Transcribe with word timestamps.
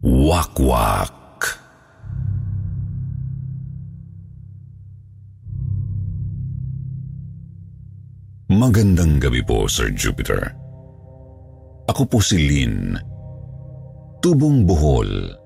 Wakwak. 0.00 1.12
Magandang 8.48 9.20
gabi 9.20 9.44
po, 9.44 9.68
Sir 9.68 9.92
Jupiter. 9.92 10.56
Ako 11.84 12.08
po 12.08 12.24
si 12.24 12.40
Lynn. 12.40 12.96
Tubong 14.24 14.64
Bohol. 14.64 15.36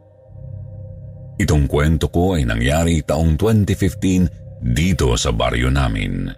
Itong 1.42 1.66
kwento 1.66 2.06
ko 2.14 2.38
ay 2.38 2.46
nangyari 2.46 3.02
taong 3.02 3.34
2015 3.34 4.62
dito 4.62 5.18
sa 5.18 5.34
baryo 5.34 5.66
namin. 5.66 6.30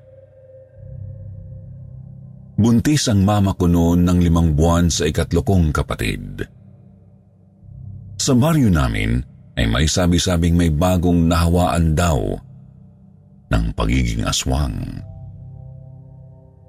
Buntis 2.56 3.12
ang 3.12 3.28
mama 3.28 3.52
ko 3.52 3.68
noon 3.68 4.08
ng 4.08 4.18
limang 4.24 4.56
buwan 4.56 4.88
sa 4.88 5.04
ikatlo 5.04 5.45
kong 5.45 5.68
kapatid. 5.68 6.55
Sa 8.27 8.35
baryo 8.35 8.66
namin 8.66 9.23
ay 9.55 9.71
may 9.71 9.87
sabi-sabing 9.87 10.59
may 10.59 10.66
bagong 10.66 11.30
nahawaan 11.30 11.95
daw 11.95 12.19
ng 13.55 13.65
pagiging 13.79 14.27
aswang. 14.27 14.74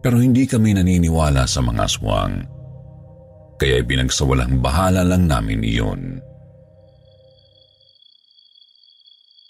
Pero 0.06 0.22
hindi 0.22 0.46
kami 0.46 0.78
naniniwala 0.78 1.50
sa 1.50 1.66
mga 1.66 1.82
aswang. 1.82 2.46
Kaya 3.58 3.82
pinagsawalang 3.82 4.62
bahala 4.62 5.02
lang 5.02 5.26
namin 5.26 5.66
iyon. 5.66 6.22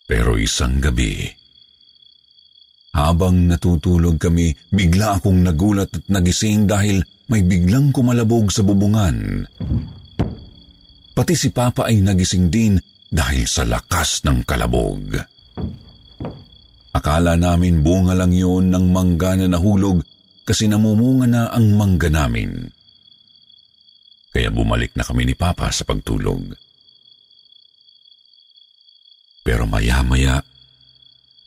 Pero 0.07 0.39
isang 0.39 0.79
gabi, 0.79 1.27
habang 2.95 3.51
natutulog 3.51 4.15
kami, 4.15 4.55
bigla 4.71 5.19
akong 5.19 5.43
nagulat 5.43 5.91
at 5.91 6.07
nagising 6.07 6.71
dahil 6.71 7.03
may 7.27 7.43
biglang 7.43 7.91
kumalabog 7.91 8.47
sa 8.47 8.63
bubungan. 8.63 9.43
Pati 11.17 11.33
si 11.33 11.49
Papa 11.49 11.89
ay 11.89 12.05
nagising 12.05 12.53
din 12.53 12.77
dahil 13.09 13.49
sa 13.49 13.65
lakas 13.65 14.21
ng 14.21 14.45
kalabog. 14.45 15.17
Akala 16.93 17.33
namin 17.33 17.81
bunga 17.81 18.13
lang 18.13 18.29
yun 18.29 18.69
ng 18.69 18.93
mangga 18.93 19.33
na 19.33 19.49
nahulog 19.49 20.05
kasi 20.45 20.69
namumunga 20.69 21.25
na 21.25 21.41
ang 21.49 21.73
mangga 21.73 22.13
namin. 22.13 22.69
Kaya 24.29 24.53
bumalik 24.53 24.93
na 24.93 25.01
kami 25.01 25.25
ni 25.25 25.33
Papa 25.33 25.73
sa 25.73 25.89
pagtulog. 25.89 26.53
Pero 29.41 29.65
maya-maya, 29.65 30.37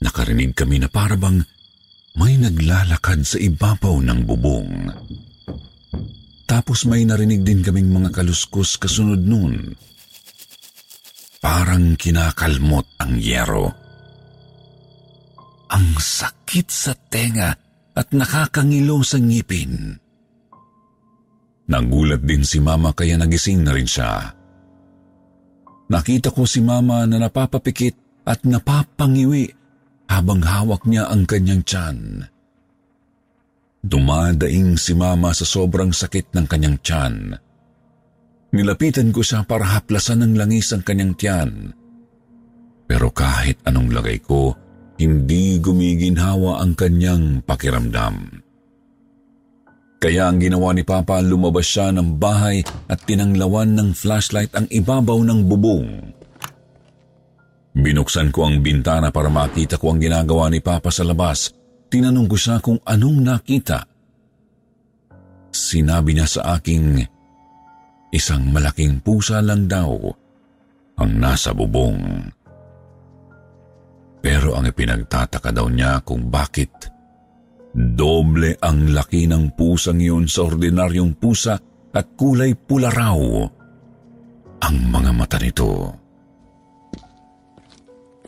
nakarinig 0.03 0.51
kami 0.51 0.83
na 0.83 0.91
parabang 0.91 1.47
may 2.19 2.35
naglalakad 2.43 3.23
sa 3.23 3.39
ibabaw 3.39 4.03
ng 4.03 4.21
bubong. 4.27 4.91
Tapos 6.51 6.83
may 6.83 7.07
narinig 7.07 7.47
din 7.47 7.63
kaming 7.63 7.95
mga 7.95 8.11
kaluskos 8.11 8.75
kasunod 8.75 9.23
nun. 9.23 9.79
Parang 11.39 11.95
kinakalmot 11.95 12.99
ang 12.99 13.23
yero. 13.23 13.71
Ang 15.71 15.95
sakit 15.95 16.67
sa 16.67 16.99
tenga 16.99 17.55
at 17.95 18.11
nakakangilo 18.11 18.99
sa 19.07 19.23
ngipin. 19.23 19.95
Nagulat 21.71 22.27
din 22.27 22.43
si 22.43 22.59
Mama 22.59 22.91
kaya 22.99 23.15
nagising 23.15 23.63
na 23.63 23.71
rin 23.71 23.87
siya. 23.87 24.35
Nakita 25.87 26.35
ko 26.35 26.51
si 26.51 26.59
Mama 26.67 27.07
na 27.07 27.23
napapapikit 27.23 28.27
at 28.27 28.43
napapangiwi 28.43 29.47
habang 30.11 30.43
hawak 30.43 30.83
niya 30.83 31.07
ang 31.07 31.31
kanyang 31.31 31.63
tiyan. 31.63 32.27
Dumadaing 33.81 34.77
si 34.77 34.93
Mama 34.93 35.33
sa 35.33 35.49
sobrang 35.49 35.89
sakit 35.89 36.37
ng 36.37 36.45
kanyang 36.45 36.77
tiyan. 36.85 37.15
Nilapitan 38.53 39.09
ko 39.09 39.25
siya 39.25 39.47
para 39.49 39.65
haplasan 39.79 40.21
ng 40.21 40.33
langis 40.37 40.75
ang 40.77 40.85
kanyang 40.85 41.17
tiyan. 41.17 41.51
Pero 42.85 43.09
kahit 43.15 43.63
anong 43.65 43.95
lagay 43.95 44.21
ko, 44.21 44.53
hindi 45.01 45.57
gumiginhawa 45.63 46.61
ang 46.61 46.77
kanyang 46.77 47.41
pakiramdam. 47.47 48.43
Kaya 50.01 50.33
ang 50.33 50.41
ginawa 50.41 50.73
ni 50.73 50.85
Papa, 50.85 51.21
lumabas 51.21 51.69
siya 51.69 51.93
ng 51.93 52.17
bahay 52.17 52.65
at 52.89 53.05
tinanglawan 53.05 53.77
ng 53.77 53.93
flashlight 53.93 54.53
ang 54.57 54.65
ibabaw 54.69 55.21
ng 55.25 55.41
bubong. 55.45 55.89
Binuksan 57.77 58.35
ko 58.35 58.49
ang 58.51 58.65
bintana 58.65 59.15
para 59.15 59.31
makita 59.31 59.79
ko 59.79 59.95
ang 59.95 60.01
ginagawa 60.03 60.51
ni 60.51 60.59
Papa 60.59 60.91
sa 60.91 61.07
labas. 61.07 61.60
Tinanong 61.91 62.31
ko 62.31 62.37
siya 62.39 62.63
kung 62.63 62.79
anong 62.87 63.19
nakita. 63.19 63.83
Sinabi 65.51 66.15
niya 66.15 66.31
sa 66.31 66.55
aking 66.55 67.03
isang 68.15 68.47
malaking 68.55 69.03
pusa 69.03 69.43
lang 69.43 69.67
daw 69.67 69.99
ang 71.03 71.13
nasa 71.19 71.51
bubong. 71.51 72.31
Pero 74.23 74.55
ang 74.55 74.71
ipinagtataka 74.71 75.51
daw 75.51 75.67
niya 75.67 75.99
kung 76.07 76.31
bakit 76.31 76.71
doble 77.75 78.55
ang 78.63 78.95
laki 78.95 79.27
ng 79.27 79.59
pusang 79.59 79.99
iyon 79.99 80.31
sa 80.31 80.47
ordinaryong 80.47 81.19
pusa 81.19 81.59
at 81.91 82.07
kulay 82.15 82.55
pula 82.55 82.91
raw 82.91 83.19
ang 84.63 84.77
mga 84.87 85.11
mata 85.11 85.39
nito. 85.43 86.00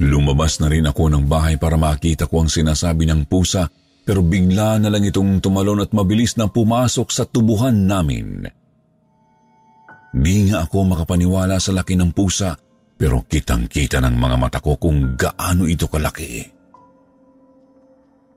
Lumabas 0.03 0.59
na 0.59 0.67
rin 0.67 0.83
ako 0.83 1.15
ng 1.15 1.25
bahay 1.31 1.55
para 1.55 1.79
makita 1.79 2.27
ko 2.27 2.43
ang 2.43 2.51
sinasabi 2.51 3.07
ng 3.07 3.31
pusa 3.31 3.71
pero 4.03 4.19
bigla 4.19 4.83
na 4.83 4.91
lang 4.91 5.07
itong 5.07 5.39
tumalon 5.39 5.87
at 5.87 5.95
mabilis 5.95 6.35
na 6.35 6.51
pumasok 6.51 7.07
sa 7.15 7.23
tubuhan 7.23 7.87
namin. 7.87 8.43
Di 10.11 10.51
nga 10.51 10.67
ako 10.67 10.91
makapaniwala 10.91 11.63
sa 11.63 11.71
laki 11.71 11.95
ng 11.95 12.11
pusa 12.11 12.59
pero 12.99 13.23
kitang-kita 13.23 14.03
ng 14.03 14.15
mga 14.19 14.37
mata 14.43 14.59
ko 14.59 14.75
kung 14.75 15.15
gaano 15.15 15.71
ito 15.71 15.87
kalaki. 15.87 16.51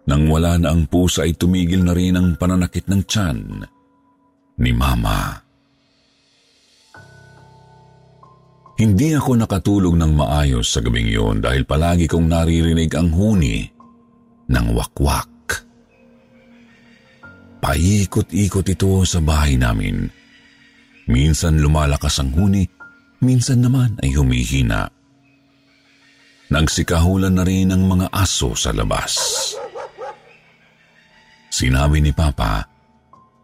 Nang 0.05 0.29
wala 0.29 0.61
na 0.61 0.69
ang 0.69 0.85
pusa 0.85 1.25
ay 1.25 1.33
tumigil 1.33 1.81
na 1.81 1.97
rin 1.97 2.13
ang 2.13 2.37
pananakit 2.37 2.85
ng 2.85 3.01
tiyan 3.09 3.39
ni 4.61 4.69
Mama. 4.69 5.44
Hindi 8.75 9.15
ako 9.15 9.39
nakatulog 9.39 9.95
ng 9.95 10.19
maayos 10.19 10.67
sa 10.67 10.83
gabing 10.83 11.07
yun 11.07 11.39
dahil 11.39 11.63
palagi 11.63 12.11
kong 12.11 12.27
naririnig 12.27 12.91
ang 12.91 13.07
huni 13.07 13.63
ng 14.51 14.67
wakwak. 14.75 15.31
Paikot-ikot 17.63 18.67
ito 18.67 18.91
sa 19.07 19.23
bahay 19.23 19.55
namin. 19.55 20.11
Minsan 21.07 21.63
lumalakas 21.63 22.19
ang 22.19 22.35
huni, 22.35 22.67
minsan 23.23 23.63
naman 23.63 23.95
ay 24.03 24.11
humihina. 24.11 24.91
Nagsikahulan 26.51 27.31
na 27.31 27.47
rin 27.47 27.71
ang 27.71 27.87
mga 27.87 28.11
aso 28.11 28.53
sa 28.59 28.75
labas. 28.75 29.15
Sinabi 31.47 32.03
ni 32.03 32.11
Papa 32.11 32.59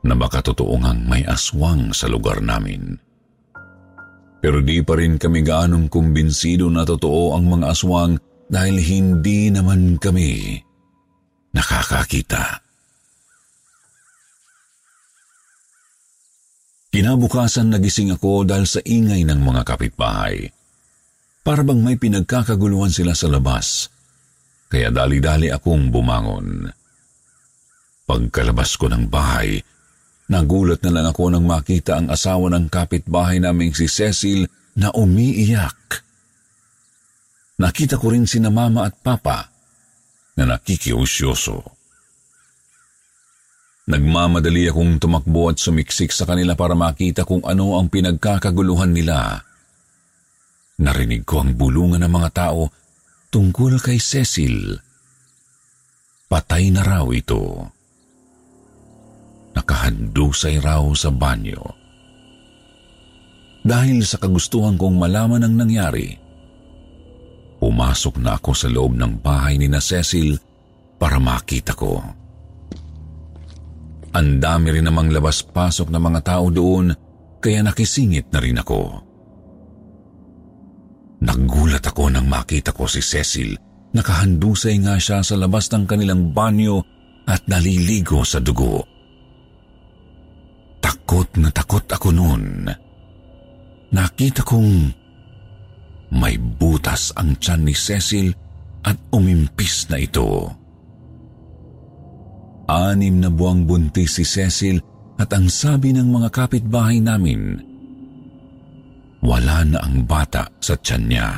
na 0.03 0.13
baka 0.13 0.43
totoo 0.43 0.75
ngang 0.75 1.07
may 1.07 1.23
aswang 1.23 1.95
sa 1.95 2.11
lugar 2.11 2.43
namin. 2.43 3.10
Pero 4.41 4.57
di 4.65 4.81
pa 4.81 4.97
rin 4.97 5.21
kami 5.21 5.45
gaanong 5.45 5.85
kumbinsido 5.85 6.65
na 6.73 6.81
totoo 6.81 7.37
ang 7.37 7.45
mga 7.45 7.65
aswang 7.69 8.17
dahil 8.49 8.81
hindi 8.81 9.53
naman 9.53 10.01
kami 10.01 10.57
nakakakita. 11.53 12.65
Kinabukasan 16.91 17.71
nagising 17.71 18.11
ako 18.11 18.43
dahil 18.43 18.67
sa 18.67 18.83
ingay 18.83 19.23
ng 19.23 19.39
mga 19.39 19.63
kapitbahay. 19.63 20.51
Para 21.41 21.63
bang 21.63 21.79
may 21.79 21.95
pinagkakaguluhan 21.95 22.91
sila 22.91 23.15
sa 23.15 23.31
labas, 23.31 23.87
kaya 24.67 24.91
dali-dali 24.91 25.47
akong 25.47 25.87
bumangon. 25.87 26.67
Pagkalabas 28.03 28.75
ko 28.75 28.91
ng 28.91 29.07
bahay, 29.07 29.63
nagulat 30.31 30.79
na 30.87 30.91
lang 30.95 31.05
ako 31.11 31.27
nang 31.27 31.43
makita 31.43 31.99
ang 31.99 32.07
asawa 32.07 32.47
ng 32.55 32.71
kapitbahay 32.71 33.43
naming 33.43 33.75
si 33.75 33.91
Cecil 33.91 34.47
na 34.79 34.87
umiiyak. 34.95 36.07
Nakita 37.59 37.99
ko 37.99 38.15
rin 38.15 38.23
sina 38.23 38.47
mama 38.47 38.87
at 38.87 38.95
papa 39.03 39.51
na 40.39 40.55
nakikiusyoso. 40.55 41.59
Nagmamadali 43.91 44.71
akong 44.71 45.03
tumakbo 45.03 45.51
at 45.51 45.59
sumiksik 45.59 46.15
sa 46.15 46.23
kanila 46.23 46.55
para 46.55 46.79
makita 46.79 47.27
kung 47.27 47.43
ano 47.43 47.75
ang 47.75 47.91
pinagkakaguluhan 47.91 48.95
nila. 48.95 49.43
Narinig 50.79 51.27
ko 51.27 51.43
ang 51.43 51.59
bulungan 51.59 51.99
ng 51.99 52.09
mga 52.09 52.29
tao 52.31 52.71
tungkol 53.29 53.83
kay 53.83 53.99
Cecil. 53.99 54.79
Patay 56.31 56.71
na 56.71 56.81
raw 56.87 57.05
ito. 57.11 57.67
Nakahandusay 59.51 60.63
raw 60.63 60.83
sa 60.95 61.11
banyo. 61.11 61.59
Dahil 63.61 64.01
sa 64.01 64.17
kagustuhan 64.17 64.73
kong 64.79 64.97
malaman 64.97 65.45
ang 65.45 65.53
nangyari, 65.53 66.17
pumasok 67.61 68.17
na 68.17 68.41
ako 68.41 68.51
sa 68.57 68.67
loob 68.73 68.97
ng 68.97 69.21
bahay 69.21 69.61
ni 69.61 69.69
na 69.69 69.77
Cecil 69.77 70.33
para 70.97 71.21
makita 71.21 71.77
ko. 71.77 72.01
Ang 74.11 74.43
dami 74.43 74.75
rin 74.75 74.89
namang 74.89 75.13
labas-pasok 75.13 75.87
ng 75.87 76.03
mga 76.03 76.21
tao 76.25 76.49
doon 76.49 76.91
kaya 77.39 77.63
nakisingit 77.63 78.33
na 78.33 78.39
rin 78.43 78.59
ako. 78.59 78.81
Nagulat 81.21 81.85
ako 81.85 82.09
nang 82.09 82.25
makita 82.25 82.73
ko 82.73 82.89
si 82.89 82.99
Cecil. 82.99 83.55
Nakahandusay 83.93 84.81
nga 84.81 84.97
siya 84.97 85.21
sa 85.21 85.37
labas 85.37 85.69
ng 85.69 85.85
kanilang 85.85 86.33
banyo 86.33 86.81
at 87.29 87.45
naliligo 87.45 88.25
sa 88.25 88.41
dugo. 88.41 88.90
Takot 90.81 91.29
na 91.37 91.53
takot 91.53 91.85
ako 91.85 92.09
noon. 92.09 92.67
Nakita 93.91 94.41
kong 94.41 94.71
may 96.11 96.35
butas 96.35 97.15
ang 97.15 97.39
tiyan 97.39 97.61
ni 97.63 97.75
Cecil 97.75 98.33
at 98.83 98.97
umimpis 99.13 99.87
na 99.87 100.01
ito. 100.01 100.49
Anim 102.67 103.19
na 103.19 103.29
buwang 103.31 103.67
buntis 103.67 104.19
si 104.19 104.25
Cecil 104.25 104.79
at 105.19 105.29
ang 105.35 105.51
sabi 105.51 105.93
ng 105.93 106.07
mga 106.07 106.29
kapitbahay 106.33 106.97
namin, 106.97 107.59
wala 109.21 109.61
na 109.67 109.79
ang 109.85 110.01
bata 110.07 110.49
sa 110.57 110.73
tiyan 110.79 111.03
niya. 111.05 111.29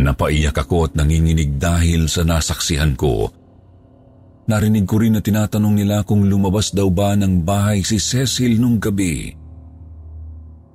Napaiyak 0.00 0.56
ako 0.56 0.90
at 0.90 0.92
nanginginig 0.96 1.56
dahil 1.60 2.08
sa 2.08 2.24
nasaksihan 2.24 2.96
ko. 2.96 3.28
Narinig 4.50 4.82
ko 4.82 4.98
rin 4.98 5.14
na 5.14 5.22
tinatanong 5.22 5.78
nila 5.78 6.02
kung 6.02 6.26
lumabas 6.26 6.74
daw 6.74 6.90
ba 6.90 7.14
ng 7.14 7.46
bahay 7.46 7.86
si 7.86 8.02
Cecil 8.02 8.58
nung 8.58 8.82
gabi. 8.82 9.30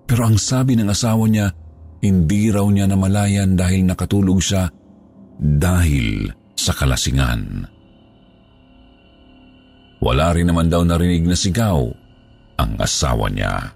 Pero 0.08 0.32
ang 0.32 0.40
sabi 0.40 0.80
ng 0.80 0.88
asawa 0.88 1.28
niya, 1.28 1.52
hindi 2.00 2.48
raw 2.56 2.64
niya 2.72 2.88
namalayan 2.88 3.60
dahil 3.60 3.84
nakatulog 3.84 4.40
siya 4.40 4.72
dahil 5.36 6.32
sa 6.56 6.72
kalasingan. 6.72 7.68
Wala 10.00 10.32
rin 10.32 10.48
naman 10.48 10.72
daw 10.72 10.88
narinig 10.88 11.28
na 11.28 11.36
sigaw 11.36 11.84
ang 12.56 12.72
asawa 12.80 13.28
niya. 13.28 13.76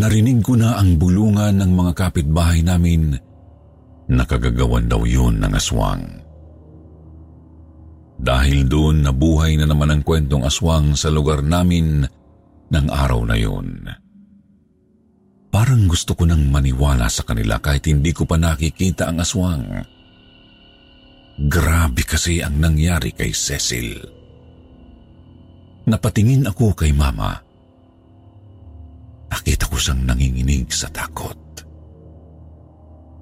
Narinig 0.00 0.40
ko 0.40 0.56
na 0.56 0.80
ang 0.80 0.96
bulungan 0.96 1.60
ng 1.60 1.70
mga 1.76 1.92
kapitbahay 1.92 2.64
namin 2.64 3.12
na 4.08 4.24
kagagawan 4.24 4.88
daw 4.88 5.04
yun 5.04 5.44
ng 5.44 5.52
aswang. 5.52 6.23
Dahil 8.20 8.70
doon 8.70 9.04
nabuhay 9.04 9.58
na 9.58 9.66
naman 9.68 9.90
ang 9.90 10.02
kwentong 10.06 10.46
aswang 10.46 10.94
sa 10.94 11.10
lugar 11.10 11.42
namin 11.42 12.06
ng 12.70 12.86
araw 12.88 13.20
na 13.26 13.36
yun. 13.36 13.84
Parang 15.50 15.86
gusto 15.86 16.18
ko 16.18 16.26
nang 16.26 16.50
maniwala 16.50 17.06
sa 17.06 17.22
kanila 17.22 17.62
kahit 17.62 17.86
hindi 17.86 18.10
ko 18.10 18.26
pa 18.26 18.34
nakikita 18.34 19.10
ang 19.10 19.22
aswang. 19.22 19.66
Grabe 21.50 22.02
kasi 22.06 22.42
ang 22.42 22.58
nangyari 22.58 23.14
kay 23.14 23.34
Cecil. 23.34 23.98
Napatingin 25.84 26.48
ako 26.48 26.72
kay 26.74 26.90
Mama 26.94 27.44
Nakita 29.34 29.66
ko 29.66 29.74
siyang 29.74 30.06
nanginginig 30.06 30.70
sa 30.70 30.86
takot. 30.94 31.36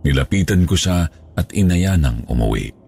Nilapitan 0.05 0.69
ko 0.69 0.77
siya 0.77 1.09
at 1.33 1.49
inaya 1.57 1.97
ng 1.97 2.29
umuwi. 2.29 2.82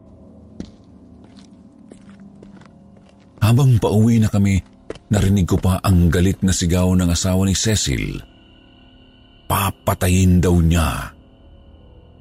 Habang 3.44 3.76
pauwi 3.76 4.25
na 4.25 4.32
kami, 4.32 4.56
narinig 5.12 5.44
ko 5.44 5.61
pa 5.61 5.76
ang 5.85 6.08
galit 6.08 6.41
na 6.41 6.49
sigaw 6.49 6.96
ng 6.96 7.12
asawa 7.12 7.44
ni 7.44 7.52
Cecil. 7.52 8.17
Papatayin 9.44 10.41
daw 10.41 10.56
niya 10.64 11.12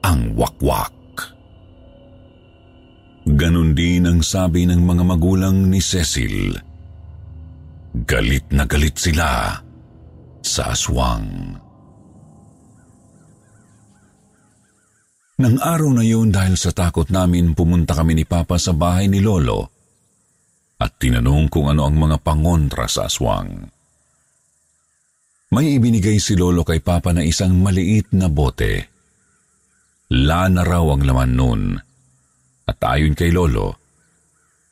ang 0.03 0.35
wakwak. 0.35 0.91
Ganon 3.23 3.71
din 3.71 4.03
ang 4.03 4.19
sabi 4.19 4.67
ng 4.67 4.83
mga 4.83 5.03
magulang 5.07 5.71
ni 5.71 5.79
Cecil. 5.79 6.59
Galit 8.03 8.51
na 8.51 8.67
galit 8.67 8.99
sila 8.99 9.55
sa 10.43 10.75
aswang. 10.75 11.55
Nang 15.39 15.55
araw 15.55 15.87
na 15.95 16.03
yun 16.03 16.35
dahil 16.35 16.59
sa 16.59 16.75
takot 16.75 17.07
namin 17.07 17.55
pumunta 17.55 17.95
kami 17.95 18.11
ni 18.11 18.25
Papa 18.27 18.59
sa 18.59 18.75
bahay 18.75 19.07
ni 19.07 19.23
Lolo 19.23 19.72
at 20.83 21.00
tinanong 21.00 21.47
kung 21.47 21.71
ano 21.71 21.88
ang 21.88 21.95
mga 21.95 22.19
pangontra 22.19 22.91
sa 22.91 23.07
aswang. 23.07 23.71
May 25.56 25.80
ibinigay 25.80 26.19
si 26.19 26.35
Lolo 26.35 26.68
kay 26.68 26.83
Papa 26.83 27.15
na 27.15 27.24
isang 27.24 27.56
maliit 27.56 28.12
na 28.12 28.27
bote. 28.27 28.91
Lana 30.12 30.68
raw 30.68 30.83
ang 30.91 31.07
laman 31.07 31.31
nun. 31.31 31.63
At 32.68 32.83
ayon 32.83 33.15
kay 33.15 33.31
Lolo, 33.31 33.80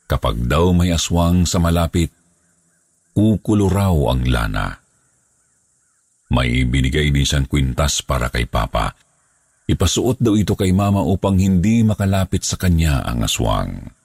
kapag 0.04 0.44
daw 0.44 0.74
may 0.76 0.92
aswang 0.92 1.48
sa 1.48 1.56
malapit, 1.62 2.12
kukulo 3.16 3.72
raw 3.72 3.94
ang 4.12 4.28
lana. 4.28 4.68
May 6.32 6.64
binigay 6.68 7.08
din 7.08 7.24
siyang 7.24 7.48
kwintas 7.48 8.04
para 8.04 8.28
kay 8.28 8.44
Papa. 8.44 8.92
Ipasuot 9.70 10.18
daw 10.20 10.34
ito 10.36 10.58
kay 10.58 10.74
Mama 10.74 11.00
upang 11.04 11.38
hindi 11.38 11.86
makalapit 11.86 12.42
sa 12.42 12.58
kanya 12.58 13.06
ang 13.06 13.24
aswang. 13.24 14.01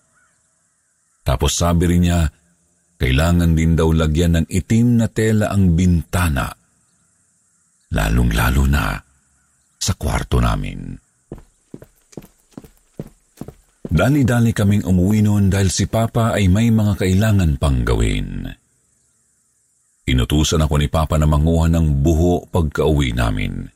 Tapos 1.27 1.59
sabi 1.59 1.91
rin 1.91 2.07
niya, 2.07 2.23
kailangan 2.95 3.51
din 3.51 3.75
daw 3.75 3.91
lagyan 3.91 4.39
ng 4.39 4.47
itim 4.47 5.03
na 5.03 5.11
tela 5.11 5.51
ang 5.51 5.75
bintana, 5.75 6.47
lalong-lalo 7.91 8.63
na 8.63 8.95
sa 9.75 9.91
kwarto 9.99 10.39
namin. 10.39 10.95
Dali-dali 13.87 14.55
kaming 14.55 14.87
umuwi 14.87 15.19
noon 15.19 15.51
dahil 15.51 15.67
si 15.67 15.91
Papa 15.91 16.31
ay 16.31 16.47
may 16.47 16.71
mga 16.71 16.95
kailangan 16.95 17.59
pang 17.59 17.83
gawin. 17.83 18.47
Inutusan 20.07 20.63
ako 20.63 20.79
ni 20.79 20.87
Papa 20.87 21.19
na 21.19 21.27
manguha 21.27 21.67
ng 21.67 22.03
buho 22.03 22.47
pagka-uwi 22.47 23.11
namin. 23.11 23.67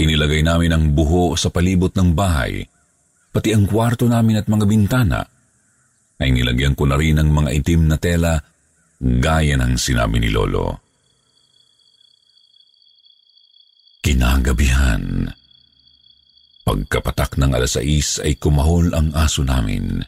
Inilagay 0.00 0.40
namin 0.40 0.72
ang 0.72 0.84
buho 0.96 1.36
sa 1.36 1.52
palibot 1.52 1.92
ng 1.92 2.16
bahay, 2.16 2.64
pati 3.28 3.52
ang 3.52 3.68
kwarto 3.68 4.08
namin 4.08 4.40
at 4.40 4.48
mga 4.48 4.64
bintana, 4.64 5.33
ay 6.22 6.30
nilagyan 6.30 6.78
ko 6.78 6.86
na 6.86 6.94
rin 6.94 7.18
ng 7.18 7.30
mga 7.30 7.50
itim 7.62 7.82
na 7.90 7.98
tela 7.98 8.38
gaya 9.00 9.58
ng 9.58 9.74
sinabi 9.74 10.22
ni 10.22 10.30
Lolo. 10.30 10.78
Kinagabihan, 14.04 15.32
pagkapatak 16.62 17.40
ng 17.40 17.50
alas 17.56 17.80
6 17.80 18.24
ay 18.24 18.36
kumahol 18.36 18.92
ang 18.92 19.10
aso 19.16 19.42
namin. 19.42 20.04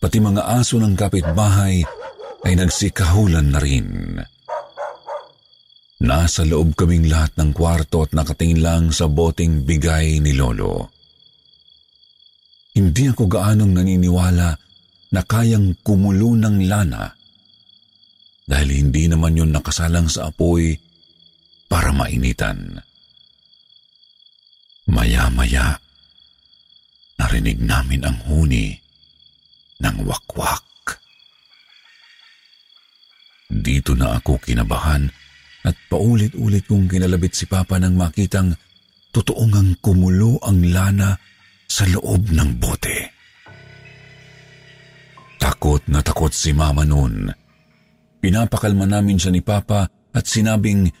Pati 0.00 0.16
mga 0.16 0.42
aso 0.48 0.80
ng 0.80 0.94
kapitbahay 0.96 1.82
ay 2.46 2.52
nagsikahulan 2.56 3.52
na 3.52 3.60
rin. 3.60 4.16
Nasa 6.00 6.48
loob 6.48 6.72
kaming 6.72 7.12
lahat 7.12 7.36
ng 7.36 7.52
kwarto 7.52 8.08
at 8.08 8.16
nakatingin 8.16 8.64
lang 8.64 8.84
sa 8.88 9.04
boteng 9.04 9.68
bigay 9.68 10.16
ni 10.24 10.32
Lolo. 10.32 10.88
Hindi 12.72 13.12
ako 13.12 13.28
gaanong 13.28 13.76
naniniwala 13.76 14.69
na 15.10 15.26
kayang 15.26 15.74
kumulo 15.82 16.38
ng 16.38 16.70
lana 16.70 17.10
dahil 18.46 18.68
hindi 18.70 19.06
naman 19.06 19.38
yun 19.38 19.54
nakasalang 19.54 20.10
sa 20.10 20.30
apoy 20.30 20.74
para 21.70 21.94
mainitan. 21.94 22.82
Maya-maya, 24.90 25.78
narinig 27.14 27.62
namin 27.62 28.02
ang 28.02 28.18
huni 28.26 28.74
ng 29.78 29.96
wakwak. 30.02 30.66
Dito 33.50 33.94
na 33.94 34.18
ako 34.18 34.42
kinabahan 34.42 35.06
at 35.62 35.76
paulit-ulit 35.86 36.66
kong 36.66 36.90
kinalabit 36.90 37.38
si 37.38 37.46
Papa 37.46 37.78
nang 37.78 37.94
makitang 37.94 38.50
totoo 39.14 39.46
ngang 39.46 39.78
kumulo 39.78 40.42
ang 40.42 40.58
lana 40.70 41.14
sa 41.70 41.86
loob 41.86 42.34
ng 42.34 42.50
bote. 42.58 43.19
Takot 45.40 45.80
na 45.88 46.04
takot 46.04 46.30
si 46.30 46.52
Mama 46.52 46.84
noon. 46.84 47.32
Pinapakalma 48.20 48.84
namin 48.84 49.16
siya 49.16 49.32
ni 49.32 49.40
Papa 49.40 49.88
at 50.12 50.24
sinabing 50.28 50.92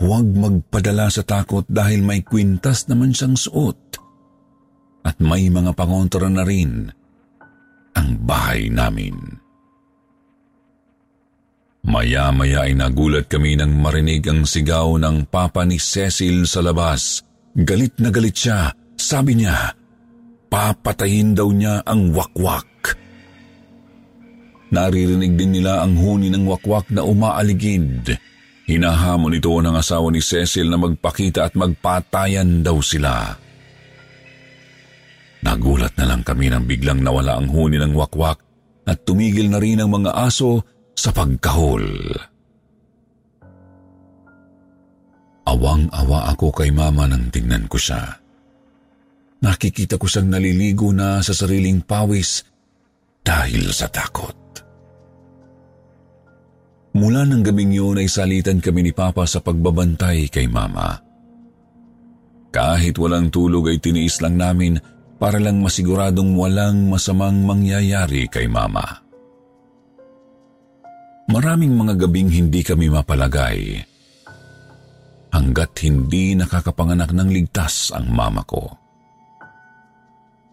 huwag 0.00 0.26
magpadala 0.32 1.12
sa 1.12 1.20
takot 1.22 1.68
dahil 1.68 2.00
may 2.00 2.24
kwintas 2.24 2.88
naman 2.88 3.12
siyang 3.12 3.36
suot. 3.36 3.92
at 5.02 5.18
may 5.18 5.50
mga 5.50 5.74
pangontra 5.74 6.30
na 6.30 6.46
rin 6.46 6.86
ang 7.92 8.08
bahay 8.22 8.70
namin. 8.70 9.18
Maya-maya 11.82 12.70
ay 12.70 12.78
nagulat 12.78 13.26
kami 13.26 13.58
nang 13.58 13.74
marinig 13.74 14.22
ang 14.30 14.46
sigaw 14.46 14.94
ng 15.02 15.26
papa 15.26 15.66
ni 15.66 15.82
Cecil 15.82 16.46
sa 16.46 16.62
labas. 16.62 17.26
Galit 17.58 17.98
na 17.98 18.14
galit 18.14 18.38
siya. 18.38 18.70
Sabi 18.94 19.34
niya, 19.34 19.74
papatayin 20.46 21.34
daw 21.34 21.50
niya 21.50 21.82
ang 21.82 22.14
wakwak. 22.14 22.64
Naririnig 24.72 25.36
din 25.36 25.60
nila 25.60 25.84
ang 25.84 26.00
huni 26.00 26.32
ng 26.32 26.48
wakwak 26.48 26.88
na 26.88 27.04
umaaligid. 27.04 28.08
Hinahamon 28.64 29.36
ito 29.36 29.52
ng 29.52 29.76
asawa 29.76 30.08
ni 30.08 30.24
Cecil 30.24 30.72
na 30.72 30.80
magpakita 30.80 31.44
at 31.44 31.52
magpatayan 31.52 32.64
daw 32.64 32.80
sila. 32.80 33.36
Nagulat 35.44 35.92
na 36.00 36.08
lang 36.08 36.24
kami 36.24 36.48
nang 36.48 36.64
biglang 36.64 37.04
nawala 37.04 37.36
ang 37.36 37.52
huni 37.52 37.76
ng 37.76 37.92
wakwak 37.92 38.40
at 38.88 39.04
tumigil 39.04 39.52
na 39.52 39.60
rin 39.60 39.84
ang 39.84 39.92
mga 39.92 40.16
aso 40.16 40.64
sa 40.96 41.12
pagkahol. 41.12 41.84
Awang-awa 45.42 46.32
ako 46.32 46.48
kay 46.48 46.72
mama 46.72 47.04
nang 47.04 47.28
tingnan 47.28 47.68
ko 47.68 47.76
siya. 47.76 48.24
Nakikita 49.42 50.00
ko 50.00 50.08
siyang 50.08 50.32
naliligo 50.32 50.94
na 50.94 51.20
sa 51.20 51.36
sariling 51.36 51.82
pawis 51.84 52.46
dahil 53.20 53.68
sa 53.74 53.90
takot. 53.90 54.41
Mula 56.92 57.24
ng 57.24 57.40
gabing 57.40 57.72
yun 57.72 57.96
ay 57.96 58.08
salitan 58.08 58.60
kami 58.60 58.88
ni 58.88 58.92
Papa 58.92 59.24
sa 59.24 59.40
pagbabantay 59.40 60.28
kay 60.28 60.44
Mama. 60.44 61.00
Kahit 62.52 63.00
walang 63.00 63.32
tulog 63.32 63.72
ay 63.72 63.80
tiniis 63.80 64.20
lang 64.20 64.36
namin 64.36 64.76
para 65.16 65.40
lang 65.40 65.64
masiguradong 65.64 66.36
walang 66.36 66.92
masamang 66.92 67.46
mangyayari 67.46 68.28
kay 68.28 68.44
mama. 68.44 68.84
Maraming 71.32 71.72
mga 71.72 71.94
gabing 72.04 72.28
hindi 72.28 72.60
kami 72.60 72.92
mapalagay 72.92 73.80
hanggat 75.32 75.72
hindi 75.80 76.36
nakakapanganak 76.36 77.14
ng 77.16 77.28
ligtas 77.32 77.88
ang 77.96 78.12
mama 78.12 78.44
ko. 78.44 78.68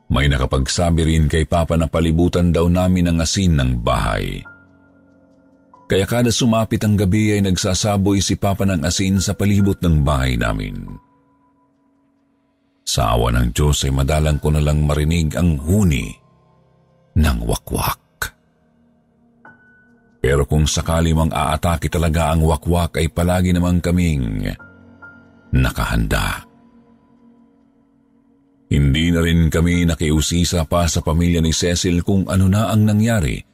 May 0.09 0.31
nakapagsabi 0.31 1.03
rin 1.03 1.27
kay 1.27 1.43
Papa 1.43 1.75
na 1.75 1.91
palibutan 1.91 2.49
daw 2.55 2.71
namin 2.71 3.11
ang 3.11 3.17
asin 3.19 3.59
ng 3.59 3.83
bahay. 3.83 4.39
Kaya 5.89 6.05
kada 6.05 6.29
sumapit 6.29 6.85
ang 6.85 6.93
gabi 6.93 7.33
ay 7.33 7.41
nagsasaboy 7.41 8.21
si 8.21 8.37
Papa 8.37 8.61
ng 8.61 8.85
asin 8.85 9.17
sa 9.17 9.33
palibot 9.33 9.81
ng 9.81 10.05
bahay 10.05 10.37
namin. 10.37 10.85
Sa 12.85 13.17
awa 13.17 13.33
ng 13.33 13.49
Diyos 13.49 13.89
ay 13.89 13.93
madalang 13.93 14.37
ko 14.37 14.53
na 14.53 14.61
lang 14.61 14.85
marinig 14.85 15.33
ang 15.33 15.57
huni 15.57 16.13
ng 17.17 17.37
wakwak. 17.41 17.97
Pero 20.21 20.45
kung 20.45 20.69
sakali 20.69 21.09
mang 21.09 21.33
aatake 21.33 21.89
talaga 21.89 22.37
ang 22.37 22.45
wakwak 22.45 23.01
ay 23.01 23.09
palagi 23.09 23.49
namang 23.49 23.81
kaming 23.81 24.45
nakahanda. 25.57 26.45
Hindi 28.69 29.09
na 29.09 29.25
rin 29.25 29.49
kami 29.49 29.89
nakiusisa 29.89 30.69
pa 30.69 30.85
sa 30.85 31.01
pamilya 31.01 31.41
ni 31.41 31.49
Cecil 31.49 32.05
kung 32.05 32.29
ano 32.29 32.45
na 32.45 32.69
ang 32.69 32.85
nangyari 32.85 33.48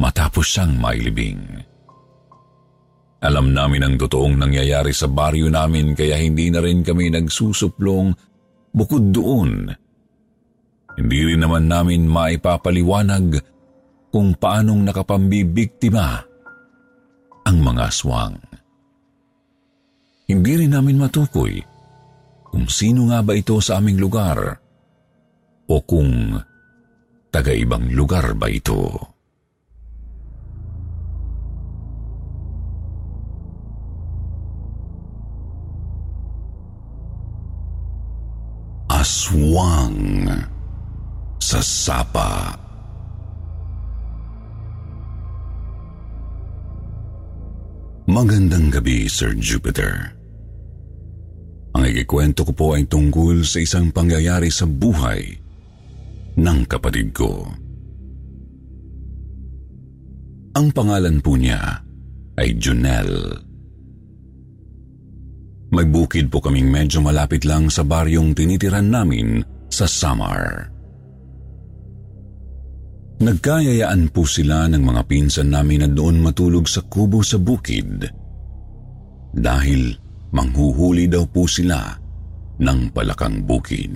matapos 0.00 0.56
siyang 0.56 0.80
mailibing. 0.80 1.44
Alam 3.20 3.52
namin 3.52 3.84
ang 3.84 3.94
totoong 4.00 4.40
nangyayari 4.40 4.96
sa 4.96 5.04
baryo 5.04 5.52
namin 5.52 5.92
kaya 5.92 6.16
hindi 6.16 6.48
na 6.48 6.64
rin 6.64 6.80
kami 6.80 7.12
nagsusuplong 7.12 8.16
Bukod 8.70 9.10
doon, 9.10 9.66
hindi 10.94 11.18
rin 11.26 11.42
naman 11.42 11.66
namin 11.66 12.06
maipapaliwanag 12.06 13.42
kung 14.14 14.38
paanong 14.38 14.86
nakapambibiktima 14.86 16.22
ang 17.46 17.56
mga 17.58 17.82
aswang. 17.90 18.38
Hindi 20.30 20.52
rin 20.54 20.70
namin 20.70 21.02
matukoy 21.02 21.58
kung 22.46 22.70
sino 22.70 23.10
nga 23.10 23.26
ba 23.26 23.34
ito 23.34 23.58
sa 23.58 23.82
aming 23.82 23.98
lugar 23.98 24.38
o 25.66 25.74
kung 25.82 26.38
taga-ibang 27.34 27.90
lugar 27.90 28.38
ba 28.38 28.46
ito. 28.46 28.94
Aswang 39.00 40.28
sa 41.40 41.64
sapa. 41.64 42.52
Magandang 48.04 48.68
gabi, 48.68 49.08
Sir 49.08 49.32
Jupiter. 49.40 50.12
Ang 51.72 51.84
ikikwento 51.88 52.44
ko 52.44 52.52
po 52.52 52.66
ay 52.76 52.84
tungkol 52.84 53.40
sa 53.40 53.64
isang 53.64 53.88
pangyayari 53.88 54.52
sa 54.52 54.68
buhay 54.68 55.32
ng 56.36 56.58
kapatid 56.68 57.16
ko. 57.16 57.48
Ang 60.60 60.76
pangalan 60.76 61.24
po 61.24 61.40
niya 61.40 61.80
ay 62.36 62.52
Junelle. 62.60 63.49
May 65.70 65.86
bukid 65.86 66.34
po 66.34 66.42
kaming 66.42 66.66
medyo 66.66 66.98
malapit 66.98 67.46
lang 67.46 67.70
sa 67.70 67.86
baryong 67.86 68.34
tinitiran 68.34 68.90
namin 68.90 69.38
sa 69.70 69.86
Samar. 69.86 70.66
Nagkayayaan 73.22 74.10
po 74.10 74.26
sila 74.26 74.66
ng 74.66 74.82
mga 74.82 75.02
pinsan 75.06 75.54
namin 75.54 75.86
na 75.86 75.88
doon 75.92 76.18
matulog 76.18 76.66
sa 76.66 76.82
kubo 76.82 77.22
sa 77.22 77.38
bukid 77.38 78.08
dahil 79.30 79.94
manghuhuli 80.34 81.06
daw 81.06 81.22
po 81.30 81.46
sila 81.46 81.94
ng 82.58 82.90
palakang 82.90 83.46
bukid. 83.46 83.94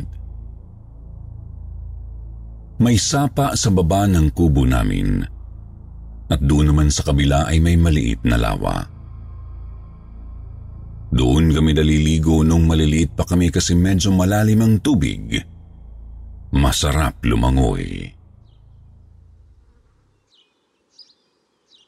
May 2.79 3.01
sapa 3.01 3.59
sa 3.59 3.73
baba 3.75 4.07
ng 4.07 4.31
kubo 4.31 4.63
namin 4.63 5.27
at 6.31 6.39
doon 6.39 6.71
naman 6.71 6.89
sa 6.93 7.03
kabila 7.03 7.51
ay 7.51 7.59
may 7.59 7.75
maliit 7.75 8.23
na 8.23 8.39
lawa. 8.39 8.94
Doon 11.13 11.53
kami 11.53 11.77
naliligo 11.77 12.41
nung 12.47 12.65
maliliit 12.65 13.13
pa 13.13 13.29
kami 13.29 13.53
kasi 13.53 13.77
medyo 13.77 14.15
malalim 14.15 14.65
ang 14.65 14.75
tubig. 14.81 15.37
Masarap 16.55 17.21
lumangoy. 17.27 18.09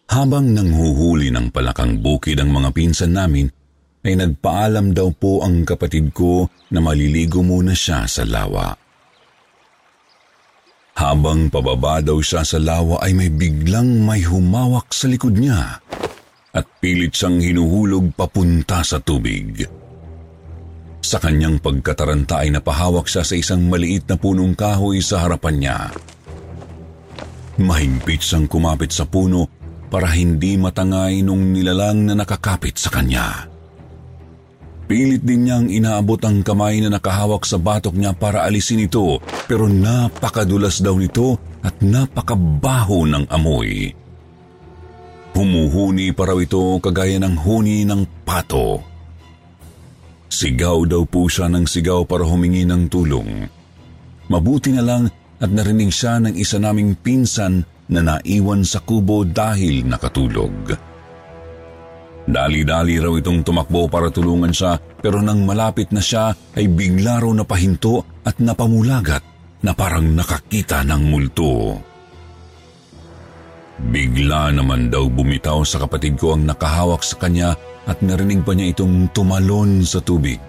Habang 0.06 0.54
nanghuhuli 0.54 1.34
ng 1.34 1.50
palakang 1.50 1.98
bukid 1.98 2.38
ang 2.38 2.54
mga 2.54 2.70
pinsan 2.70 3.14
namin, 3.14 3.50
ay 4.06 4.14
nagpaalam 4.14 4.94
daw 4.94 5.10
po 5.10 5.42
ang 5.42 5.66
kapatid 5.66 6.14
ko 6.14 6.46
na 6.70 6.78
maliligo 6.78 7.42
muna 7.42 7.74
siya 7.74 8.06
sa 8.06 8.22
lawa. 8.22 8.70
Habang 10.96 11.50
pababa 11.50 12.00
daw 12.00 12.22
siya 12.22 12.46
sa 12.46 12.56
lawa 12.56 13.02
ay 13.02 13.12
may 13.12 13.28
biglang 13.28 14.06
may 14.06 14.22
humawak 14.24 14.94
sa 14.94 15.10
likod 15.10 15.36
niya 15.36 15.82
at 16.56 16.64
pilit 16.80 17.12
siyang 17.12 17.44
hinuhulog 17.44 18.16
papunta 18.16 18.80
sa 18.80 18.96
tubig. 18.96 19.60
Sa 21.04 21.20
kanyang 21.20 21.60
pagkataranta 21.60 22.42
ay 22.42 22.50
napahawak 22.50 23.06
siya 23.06 23.22
sa 23.22 23.36
isang 23.36 23.68
maliit 23.68 24.08
na 24.08 24.16
punong 24.16 24.56
kahoy 24.56 24.98
sa 25.04 25.22
harapan 25.22 25.56
niya. 25.60 25.78
Mahigpit 27.60 28.24
siyang 28.24 28.48
kumapit 28.48 28.90
sa 28.90 29.04
puno 29.04 29.46
para 29.92 30.10
hindi 30.10 30.58
matangay 30.58 31.22
nung 31.22 31.54
nilalang 31.54 32.08
na 32.10 32.18
nakakapit 32.18 32.74
sa 32.74 32.90
kanya. 32.90 33.46
Pilit 34.86 35.22
din 35.22 35.46
niyang 35.46 35.66
inaabot 35.70 36.18
ang 36.22 36.46
kamay 36.46 36.78
na 36.78 36.90
nakahawak 36.90 37.42
sa 37.42 37.58
batok 37.58 37.94
niya 37.94 38.14
para 38.14 38.46
alisin 38.46 38.86
ito 38.86 39.18
pero 39.50 39.66
napakadulas 39.66 40.78
daw 40.78 40.94
nito 40.94 41.38
at 41.62 41.74
napakabaho 41.82 43.02
ng 43.06 43.26
amoy. 43.30 44.05
Humuhuni 45.36 46.16
pa 46.16 46.32
raw 46.32 46.40
ito 46.40 46.80
kagaya 46.80 47.20
ng 47.20 47.36
huni 47.36 47.84
ng 47.84 48.24
pato. 48.24 48.80
Sigaw 50.32 50.88
daw 50.88 51.04
po 51.04 51.28
siya 51.28 51.52
ng 51.52 51.68
sigaw 51.68 52.08
para 52.08 52.24
humingi 52.24 52.64
ng 52.64 52.88
tulong. 52.88 53.44
Mabuti 54.32 54.72
na 54.72 54.80
lang 54.80 55.04
at 55.36 55.52
narinig 55.52 55.92
siya 55.92 56.24
ng 56.24 56.40
isa 56.40 56.56
naming 56.56 56.96
pinsan 56.96 57.68
na 57.92 58.00
naiwan 58.00 58.64
sa 58.64 58.80
kubo 58.80 59.28
dahil 59.28 59.84
nakatulog. 59.84 60.72
Dali-dali 62.26 62.96
raw 62.96 63.12
itong 63.12 63.44
tumakbo 63.44 63.92
para 63.92 64.08
tulungan 64.08 64.56
siya 64.56 64.80
pero 64.80 65.20
nang 65.20 65.44
malapit 65.44 65.92
na 65.92 66.00
siya 66.00 66.32
ay 66.56 66.64
bigla 66.64 67.20
raw 67.20 67.30
napahinto 67.36 68.24
at 68.24 68.40
napamulagat 68.40 69.22
na 69.60 69.76
parang 69.76 70.16
nakakita 70.16 70.80
ng 70.80 71.02
multo. 71.12 71.52
Bigla 73.76 74.56
naman 74.56 74.88
daw 74.88 75.04
bumitaw 75.04 75.60
sa 75.60 75.76
kapatid 75.84 76.16
ko 76.16 76.32
ang 76.32 76.48
nakahawak 76.48 77.04
sa 77.04 77.20
kanya 77.20 77.52
at 77.84 78.00
narinig 78.00 78.40
pa 78.40 78.56
niya 78.56 78.72
itong 78.72 79.12
tumalon 79.12 79.84
sa 79.84 80.00
tubig. 80.00 80.40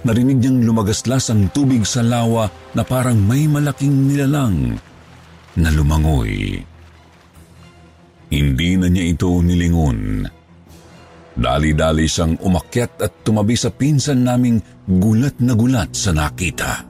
narinig 0.00 0.40
niyang 0.40 0.64
lumagaslas 0.64 1.28
ang 1.28 1.52
tubig 1.52 1.84
sa 1.84 2.00
lawa 2.00 2.48
na 2.72 2.86
parang 2.86 3.20
may 3.20 3.44
malaking 3.44 4.08
nilalang 4.08 4.78
na 5.58 5.68
lumangoy. 5.74 6.56
Hindi 8.30 8.70
na 8.78 8.86
niya 8.86 9.04
ito 9.10 9.28
nilingon. 9.42 10.24
Dali-dali 11.34 12.06
siyang 12.06 12.38
umakyat 12.38 12.92
at 13.02 13.12
tumabi 13.26 13.58
sa 13.58 13.74
pinsan 13.74 14.22
naming 14.22 14.62
gulat 14.86 15.36
na 15.42 15.52
gulat 15.58 15.92
sa 15.92 16.14
nakita. 16.14 16.89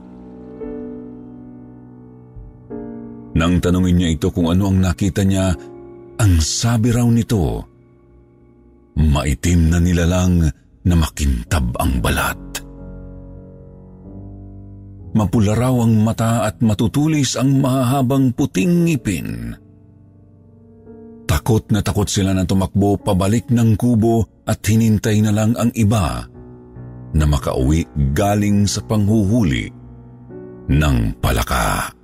Nang 3.31 3.63
tanungin 3.63 3.95
niya 3.95 4.09
ito 4.11 4.27
kung 4.29 4.51
ano 4.51 4.67
ang 4.67 4.83
nakita 4.83 5.23
niya, 5.23 5.55
ang 6.19 6.33
sabi 6.43 6.91
raw 6.91 7.07
nito, 7.07 7.63
maitim 8.99 9.71
na 9.71 9.79
nilalang 9.79 10.43
na 10.83 10.95
makintab 10.97 11.71
ang 11.79 12.03
balat. 12.03 12.41
Mapula 15.11 15.53
raw 15.55 15.75
ang 15.75 15.99
mata 16.03 16.47
at 16.47 16.63
matutulis 16.63 17.35
ang 17.35 17.59
mahahabang 17.59 18.31
puting 18.31 18.87
ngipin. 18.87 19.55
Takot 21.27 21.67
na 21.71 21.79
takot 21.83 22.07
sila 22.07 22.35
na 22.35 22.43
tumakbo 22.43 22.99
pabalik 22.99 23.47
ng 23.51 23.75
kubo 23.79 24.43
at 24.47 24.59
hinintay 24.63 25.23
na 25.23 25.31
lang 25.31 25.55
ang 25.55 25.71
iba 25.75 26.27
na 27.11 27.25
makauwi 27.27 27.87
galing 28.15 28.67
sa 28.67 28.83
panghuhuli 28.83 29.71
ng 30.71 30.97
palaka. 31.19 32.00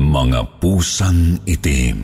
Mga 0.00 0.64
pusang 0.64 1.36
itim. 1.44 2.00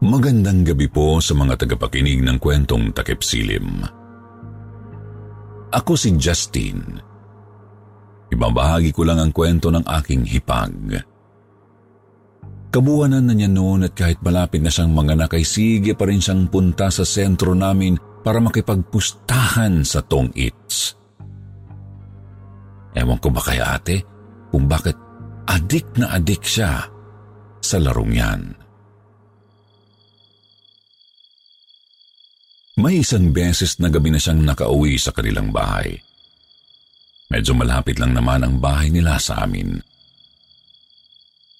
Magandang 0.00 0.64
gabi 0.64 0.88
po 0.88 1.20
sa 1.20 1.36
mga 1.36 1.60
tagapakinig 1.60 2.24
ng 2.24 2.40
kwentong 2.40 2.96
takip 2.96 3.20
silim. 3.20 3.84
Ako 5.76 5.92
si 5.92 6.16
Justin. 6.16 6.96
Ibabahagi 8.32 8.96
ko 8.96 9.04
lang 9.04 9.20
ang 9.20 9.28
kwento 9.28 9.68
ng 9.68 9.84
aking 9.84 10.24
hipag. 10.24 11.04
Kabuwanan 12.72 13.28
na 13.28 13.36
niya 13.36 13.52
noon 13.52 13.84
at 13.84 13.92
kahit 13.92 14.24
malapit 14.24 14.64
na 14.64 14.72
siyang 14.72 14.96
manganak 14.96 15.36
ay 15.36 15.44
sige 15.44 15.92
pa 15.92 16.08
rin 16.08 16.24
siyang 16.24 16.48
punta 16.48 16.88
sa 16.88 17.04
sentro 17.04 17.52
namin 17.52 18.11
para 18.22 18.38
makipagpustahan 18.38 19.82
sa 19.82 20.00
tong 20.06 20.30
its. 20.38 20.94
Ewan 22.94 23.18
ko 23.18 23.28
ba 23.34 23.42
kay 23.42 23.58
ate 23.58 23.96
kung 24.54 24.70
bakit 24.70 24.94
adik 25.50 25.86
na 25.98 26.14
adik 26.14 26.46
siya 26.46 26.86
sa 27.58 27.76
larong 27.78 28.14
yan. 28.14 28.42
May 32.80 33.04
isang 33.04 33.36
beses 33.36 33.76
na 33.78 33.92
gabi 33.92 34.08
na 34.08 34.16
siyang 34.16 34.40
nakauwi 34.48 34.96
sa 34.96 35.12
kanilang 35.12 35.52
bahay. 35.52 35.92
Medyo 37.28 37.52
malapit 37.52 38.00
lang 38.00 38.16
naman 38.16 38.44
ang 38.44 38.56
bahay 38.60 38.88
nila 38.88 39.20
sa 39.20 39.44
amin. 39.44 39.76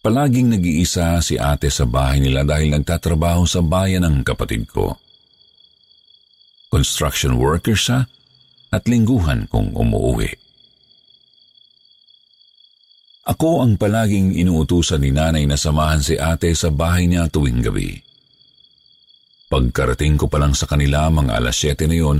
Palaging 0.02 0.57
nag-iisa 0.57 1.21
si 1.23 1.38
ate 1.38 1.71
sa 1.71 1.87
bahay 1.87 2.19
nila 2.19 2.42
dahil 2.42 2.75
nagtatrabaho 2.75 3.47
sa 3.47 3.62
bayan 3.62 4.02
ng 4.02 4.26
kapatid 4.26 4.66
ko. 4.66 4.99
Construction 6.73 7.37
worker 7.37 7.76
siya 7.76 8.09
at 8.73 8.88
lingguhan 8.88 9.45
kung 9.52 9.76
umuwi. 9.76 10.33
Ako 13.29 13.62
ang 13.62 13.79
palaging 13.79 14.35
inuutusan 14.35 15.05
ni 15.05 15.14
nanay 15.14 15.44
na 15.46 15.55
samahan 15.55 16.03
si 16.03 16.18
ate 16.18 16.51
sa 16.57 16.73
bahay 16.73 17.07
niya 17.07 17.29
tuwing 17.31 17.62
gabi. 17.62 17.94
Pagkarating 19.53 20.16
ko 20.16 20.27
pa 20.33 20.40
lang 20.40 20.57
sa 20.57 20.64
kanila 20.64 21.12
mga 21.12 21.38
alas 21.38 21.61
7 21.61 21.87
na 21.87 21.96
yon, 22.01 22.18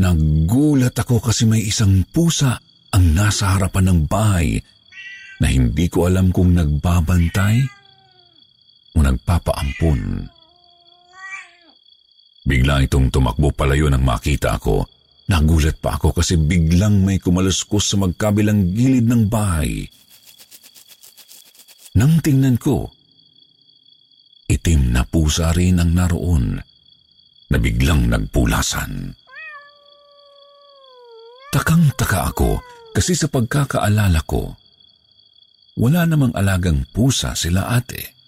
nagulat 0.00 0.96
ako 0.96 1.20
kasi 1.20 1.44
may 1.44 1.60
isang 1.60 2.02
pusa 2.08 2.56
ang 2.90 3.04
nasa 3.14 3.54
harapan 3.54 3.92
ng 3.92 4.00
bahay 4.08 4.58
na 5.38 5.46
hindi 5.52 5.86
ko 5.92 6.08
alam 6.08 6.32
kung 6.34 6.56
nagbabantay 6.56 7.62
o 8.96 9.04
nagpapaampun. 9.04 10.00
Bigla 12.40 12.80
itong 12.88 13.12
tumakbo 13.12 13.52
palayo 13.52 13.92
nang 13.92 14.04
makita 14.04 14.56
ako. 14.56 14.88
Nagulat 15.30 15.78
pa 15.78 15.94
ako 15.94 16.16
kasi 16.16 16.34
biglang 16.34 17.06
may 17.06 17.22
kumaluskos 17.22 17.94
sa 17.94 17.96
magkabilang 18.00 18.74
gilid 18.74 19.06
ng 19.06 19.30
bahay. 19.30 19.86
Nang 21.94 22.18
tingnan 22.18 22.58
ko, 22.58 22.90
itim 24.50 24.90
na 24.90 25.06
pusa 25.06 25.54
rin 25.54 25.78
ang 25.78 25.94
naroon 25.94 26.58
na 27.50 27.56
biglang 27.58 28.10
nagpulasan. 28.10 29.14
Takang-taka 31.50 32.30
ako 32.30 32.62
kasi 32.94 33.14
sa 33.14 33.26
pagkakaalala 33.26 34.22
ko, 34.26 34.54
wala 35.78 36.06
namang 36.06 36.34
alagang 36.34 36.86
pusa 36.90 37.34
sila 37.38 37.70
ate. 37.70 38.19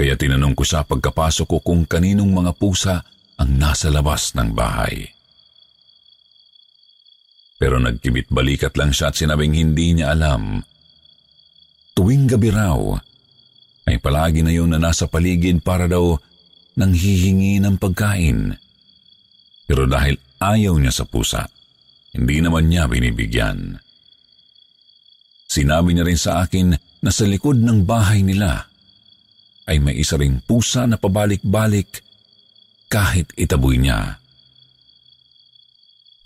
Kaya 0.00 0.16
tinanong 0.16 0.56
ko 0.56 0.64
siya 0.64 0.80
pagkapasok 0.88 1.44
ko 1.44 1.58
kung 1.60 1.84
kaninong 1.84 2.32
mga 2.32 2.56
pusa 2.56 3.04
ang 3.36 3.50
nasa 3.60 3.92
labas 3.92 4.32
ng 4.32 4.56
bahay. 4.56 5.04
Pero 7.60 7.76
nagkibit 7.76 8.32
balikat 8.32 8.80
lang 8.80 8.96
siya 8.96 9.12
at 9.12 9.20
sinabing 9.20 9.52
hindi 9.52 9.92
niya 9.92 10.16
alam. 10.16 10.64
Tuwing 11.92 12.32
gabi 12.32 12.48
raw, 12.48 12.80
ay 13.92 14.00
palagi 14.00 14.40
na 14.40 14.56
yun 14.56 14.72
na 14.72 14.80
nasa 14.80 15.04
paligid 15.04 15.60
para 15.60 15.84
daw 15.84 16.16
nang 16.80 16.96
hihingi 16.96 17.60
ng 17.60 17.76
pagkain. 17.76 18.56
Pero 19.68 19.84
dahil 19.84 20.16
ayaw 20.40 20.80
niya 20.80 20.96
sa 20.96 21.04
pusa, 21.04 21.44
hindi 22.16 22.40
naman 22.40 22.72
niya 22.72 22.88
binibigyan. 22.88 23.76
Sinabi 25.44 25.92
niya 25.92 26.08
rin 26.08 26.16
sa 26.16 26.40
akin 26.40 26.72
na 27.04 27.10
sa 27.12 27.28
likod 27.28 27.60
ng 27.60 27.84
bahay 27.84 28.24
nila 28.24 28.69
ay 29.70 29.78
may 29.78 29.94
isa 29.94 30.18
ring 30.18 30.42
pusa 30.42 30.90
na 30.90 30.98
pabalik-balik 30.98 32.02
kahit 32.90 33.30
itaboy 33.38 33.78
niya. 33.78 34.18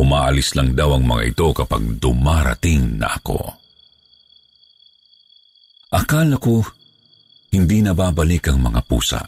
Umaalis 0.01 0.57
lang 0.57 0.73
daw 0.73 0.97
ang 0.97 1.05
mga 1.05 1.37
ito 1.37 1.53
kapag 1.53 2.01
dumarating 2.01 2.97
na 2.97 3.13
ako. 3.21 3.39
Akala 5.93 6.41
ko 6.41 6.65
hindi 7.55 7.85
na 7.85 7.95
babalik 7.95 8.51
ang 8.51 8.65
mga 8.65 8.81
pusa. 8.83 9.23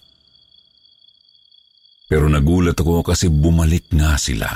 Pero 2.11 2.27
nagulat 2.27 2.75
ako 2.75 3.07
kasi 3.07 3.31
bumalik 3.31 3.87
nga 3.95 4.19
sila. 4.19 4.51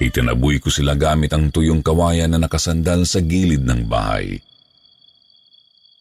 Itinaboy 0.00 0.60
ko 0.60 0.68
sila 0.68 0.92
gamit 0.96 1.32
ang 1.32 1.48
tuyong 1.48 1.80
kawayan 1.80 2.32
na 2.32 2.40
nakasandal 2.40 3.08
sa 3.08 3.20
gilid 3.24 3.64
ng 3.64 3.88
bahay. 3.88 4.40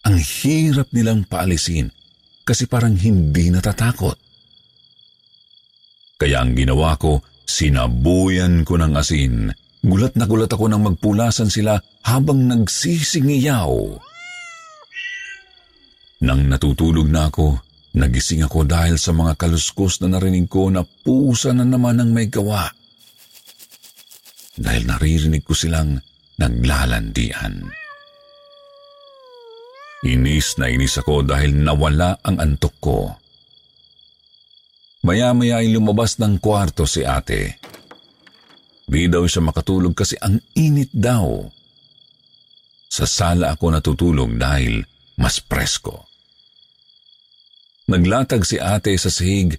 Ang 0.05 0.21
hirap 0.21 0.93
nilang 0.93 1.25
paalisin 1.25 1.89
kasi 2.45 2.69
parang 2.69 2.93
hindi 2.93 3.49
natatakot. 3.49 4.13
Kaya 6.21 6.45
ang 6.45 6.53
ginawa 6.53 6.93
ko, 6.95 7.25
sinabuyan 7.43 8.61
ko 8.61 8.77
ng 8.77 8.93
asin. 8.93 9.49
Gulat 9.81 10.13
na 10.13 10.29
gulat 10.29 10.49
ako 10.53 10.65
nang 10.69 10.85
magpulasan 10.85 11.49
sila 11.49 11.77
habang 12.05 12.45
nagsisingiyaw. 12.45 13.73
Nang 16.25 16.41
natutulog 16.49 17.09
na 17.09 17.29
ako, 17.33 17.59
nagising 17.97 18.45
ako 18.45 18.65
dahil 18.65 19.01
sa 19.01 19.09
mga 19.09 19.37
kaluskos 19.37 20.01
na 20.05 20.13
narinig 20.13 20.45
ko 20.45 20.69
na 20.69 20.85
pusa 20.85 21.49
na 21.49 21.65
naman 21.65 21.97
ang 21.97 22.13
may 22.13 22.29
gawa. 22.29 22.69
Dahil 24.55 24.85
naririnig 24.85 25.43
ko 25.43 25.57
silang 25.57 25.97
naglalandian. 26.37 27.84
Inis 30.05 30.61
na 30.61 30.69
inis 30.69 31.01
ako 31.01 31.25
dahil 31.25 31.57
nawala 31.65 32.21
ang 32.21 32.37
antok 32.37 32.75
ko. 32.77 32.99
Maya-maya 35.05 35.61
ay 35.61 35.73
lumabas 35.73 36.21
ng 36.21 36.37
kwarto 36.37 36.85
si 36.85 37.01
ate. 37.01 37.57
Di 38.85 39.09
daw 39.09 39.25
siya 39.25 39.41
makatulog 39.41 39.97
kasi 39.97 40.13
ang 40.21 40.37
init 40.53 40.93
daw. 40.93 41.41
Sa 42.85 43.05
sala 43.09 43.57
ako 43.57 43.65
natutulog 43.73 44.37
dahil 44.37 44.85
mas 45.17 45.41
presko. 45.41 46.05
Naglatag 47.89 48.45
si 48.45 48.61
ate 48.61 48.93
sa 48.97 49.09
sihig 49.09 49.57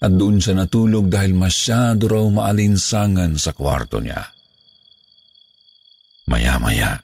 at 0.00 0.12
doon 0.12 0.40
siya 0.40 0.56
natulog 0.56 1.08
dahil 1.08 1.32
masyado 1.32 2.08
raw 2.08 2.24
maalinsangan 2.28 3.36
sa 3.40 3.56
kwarto 3.56 4.00
niya. 4.00 4.20
Maya-maya, 6.28 7.00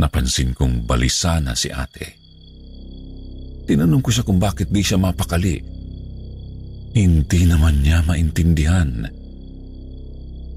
Napansin 0.00 0.56
kong 0.56 0.88
balisa 0.88 1.36
na 1.44 1.52
si 1.52 1.68
ate. 1.68 2.16
Tinanong 3.68 4.00
ko 4.00 4.08
siya 4.08 4.24
kung 4.24 4.40
bakit 4.40 4.72
di 4.72 4.80
siya 4.80 4.96
mapakali. 4.96 5.60
Hindi 6.96 7.40
naman 7.44 7.84
niya 7.84 8.00
maintindihan. 8.08 9.04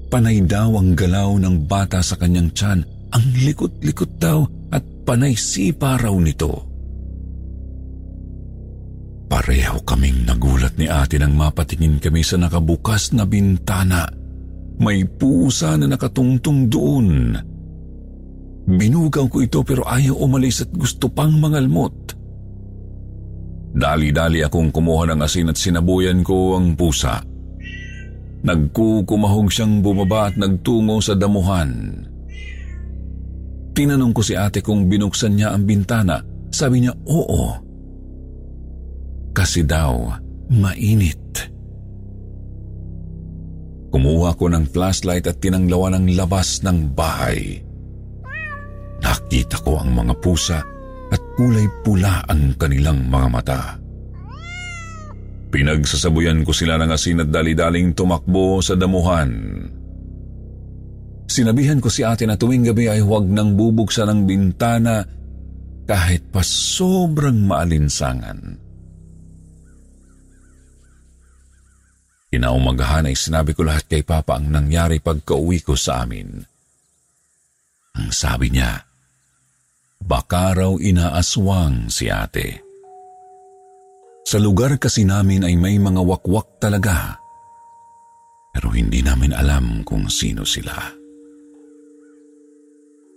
Panay 0.08 0.40
daw 0.42 0.80
ang 0.80 0.96
galaw 0.96 1.36
ng 1.36 1.68
bata 1.68 2.00
sa 2.00 2.16
kanyang 2.16 2.50
tiyan. 2.56 2.80
Ang 3.14 3.26
likot-likot 3.46 4.18
daw 4.18 4.42
at 4.72 4.82
panay 5.06 5.36
sipa 5.36 6.00
raw 6.00 6.16
nito. 6.16 6.50
Pareho 9.30 9.78
kaming 9.86 10.26
nagulat 10.26 10.74
ni 10.80 10.90
ate 10.90 11.20
nang 11.20 11.36
mapatingin 11.38 12.02
kami 12.02 12.26
sa 12.26 12.40
nakabukas 12.40 13.14
na 13.14 13.28
bintana. 13.28 14.08
May 14.80 15.06
pusa 15.06 15.78
na 15.78 15.86
nakatungtong 15.86 16.66
doon. 16.66 17.38
Binugaw 18.64 19.28
ko 19.28 19.44
ito 19.44 19.60
pero 19.60 19.84
ayaw 19.84 20.16
umalis 20.24 20.64
at 20.64 20.72
gusto 20.72 21.12
pang 21.12 21.32
mangalmot. 21.36 22.16
Dali-dali 23.74 24.40
akong 24.40 24.70
kumuha 24.70 25.10
ng 25.12 25.20
asin 25.20 25.50
at 25.50 25.58
sinabuyan 25.58 26.22
ko 26.22 26.56
ang 26.56 26.78
pusa. 26.78 27.20
Nagkukumahog 28.44 29.50
siyang 29.50 29.82
bumaba 29.82 30.30
at 30.30 30.38
nagtungo 30.38 31.02
sa 31.02 31.18
damuhan. 31.18 32.04
Tinanong 33.74 34.14
ko 34.14 34.22
si 34.22 34.38
ate 34.38 34.62
kung 34.62 34.86
binuksan 34.86 35.34
niya 35.34 35.50
ang 35.50 35.66
bintana. 35.66 36.22
Sabi 36.54 36.86
niya, 36.86 36.94
oo. 37.10 37.50
Kasi 39.34 39.66
daw, 39.66 40.14
mainit. 40.46 41.50
Kumuha 43.90 44.38
ko 44.38 44.46
ng 44.46 44.70
flashlight 44.70 45.26
at 45.26 45.42
tinanglawan 45.42 45.98
ang 45.98 46.06
labas 46.14 46.62
ng 46.62 46.94
bahay. 46.94 47.63
Nakita 49.04 49.60
ko 49.60 49.84
ang 49.84 49.92
mga 49.92 50.14
pusa 50.24 50.58
at 51.12 51.22
kulay 51.36 51.68
pula 51.84 52.24
ang 52.24 52.56
kanilang 52.56 53.04
mga 53.04 53.28
mata. 53.28 53.60
Pinagsasabuyan 55.52 56.42
ko 56.42 56.50
sila 56.50 56.80
ng 56.80 56.90
asin 56.90 57.22
at 57.22 57.30
dali-daling 57.30 57.94
tumakbo 57.94 58.58
sa 58.58 58.74
damuhan. 58.74 59.30
Sinabihan 61.30 61.78
ko 61.78 61.86
si 61.92 62.02
ate 62.02 62.26
na 62.26 62.34
tuwing 62.34 62.66
gabi 62.66 62.90
ay 62.90 63.04
huwag 63.04 63.28
nang 63.30 63.54
bubuksan 63.54 64.10
ang 64.10 64.26
bintana 64.26 65.06
kahit 65.84 66.32
pa 66.32 66.42
sobrang 66.42 67.44
maalinsangan. 67.44 68.64
Inaumagahan 72.34 73.06
ay 73.06 73.14
sinabi 73.14 73.54
ko 73.54 73.62
lahat 73.62 73.86
kay 73.86 74.02
Papa 74.02 74.42
ang 74.42 74.50
nangyari 74.50 74.98
pagka-uwi 74.98 75.62
ko 75.62 75.78
sa 75.78 76.02
amin. 76.02 76.42
Ang 77.94 78.10
sabi 78.10 78.50
niya, 78.50 78.74
Baka 80.04 80.52
raw 80.52 80.72
inaaswang 80.76 81.88
si 81.88 82.12
ate. 82.12 82.60
Sa 84.28 84.36
lugar 84.36 84.76
kasi 84.76 85.08
namin 85.08 85.48
ay 85.48 85.56
may 85.56 85.80
mga 85.80 86.04
wakwak 86.04 86.60
talaga. 86.60 87.16
Pero 88.52 88.68
hindi 88.76 89.00
namin 89.00 89.32
alam 89.32 89.80
kung 89.80 90.12
sino 90.12 90.44
sila. 90.44 90.76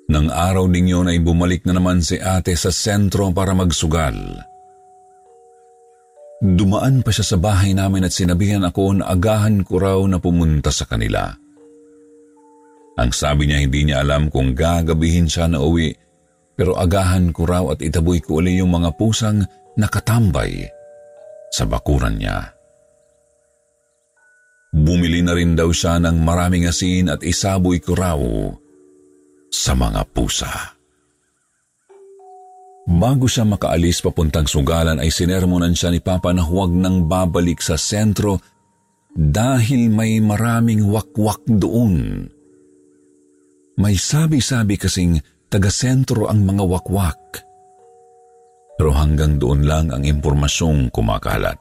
Nang 0.07 0.31
araw 0.31 0.71
ding 0.71 0.87
yun 0.87 1.11
ay 1.11 1.19
bumalik 1.19 1.67
na 1.67 1.75
naman 1.75 1.99
si 1.99 2.15
ate 2.15 2.55
sa 2.55 2.71
sentro 2.71 3.27
para 3.35 3.51
magsugal. 3.51 4.15
Dumaan 6.39 7.03
pa 7.03 7.11
siya 7.11 7.35
sa 7.35 7.37
bahay 7.37 7.75
namin 7.75 8.07
at 8.07 8.15
sinabihan 8.15 8.63
ako 8.63 9.03
na 9.03 9.11
agahan 9.11 9.67
ko 9.67 9.75
raw 9.75 9.99
na 10.07 10.23
pumunta 10.23 10.71
sa 10.71 10.87
kanila. 10.87 11.35
Ang 12.95 13.11
sabi 13.11 13.51
niya 13.51 13.59
hindi 13.59 13.83
niya 13.83 14.07
alam 14.07 14.31
kung 14.31 14.55
gagabihin 14.55 15.27
siya 15.27 15.51
na 15.51 15.59
uwi 15.59 16.06
pero 16.57 16.73
agahan 16.73 17.29
ko 17.29 17.45
raw 17.45 17.63
at 17.69 17.85
itaboy 17.85 18.17
ko 18.17 18.41
uli 18.41 18.57
yung 18.57 18.73
mga 18.73 18.97
pusang 18.97 19.45
nakatambay 19.77 20.65
sa 21.53 21.69
bakuran 21.69 22.17
niya. 22.17 22.57
Bumili 24.73 25.21
na 25.21 25.37
rin 25.37 25.53
daw 25.53 25.69
siya 25.69 26.01
ng 26.01 26.17
maraming 26.17 26.65
asin 26.65 27.13
at 27.13 27.21
isaboy 27.21 27.77
ko 27.77 27.93
raw 27.93 28.19
sa 29.53 29.77
mga 29.77 30.01
pusa. 30.11 30.75
Bago 32.87 33.27
siya 33.27 33.43
makaalis 33.43 33.99
papuntang 33.99 34.47
sugalan 34.47 34.97
ay 34.97 35.11
sinermonan 35.11 35.75
siya 35.75 35.91
ni 35.91 35.99
Papa 35.99 36.31
na 36.31 36.41
huwag 36.41 36.71
nang 36.71 37.05
babalik 37.05 37.59
sa 37.59 37.75
sentro 37.75 38.39
dahil 39.13 39.91
may 39.91 40.23
maraming 40.23 40.87
wakwak 40.87 41.43
doon. 41.45 42.25
May 43.77 43.99
sabi-sabi 43.99 44.79
kasing 44.79 45.19
taga-sentro 45.47 46.27
ang 46.27 46.43
mga 46.43 46.63
wakwak. 46.67 47.21
Pero 48.77 48.93
hanggang 48.93 49.41
doon 49.41 49.65
lang 49.65 49.89
ang 49.89 50.05
impormasyong 50.05 50.93
kumakalat. 50.93 51.57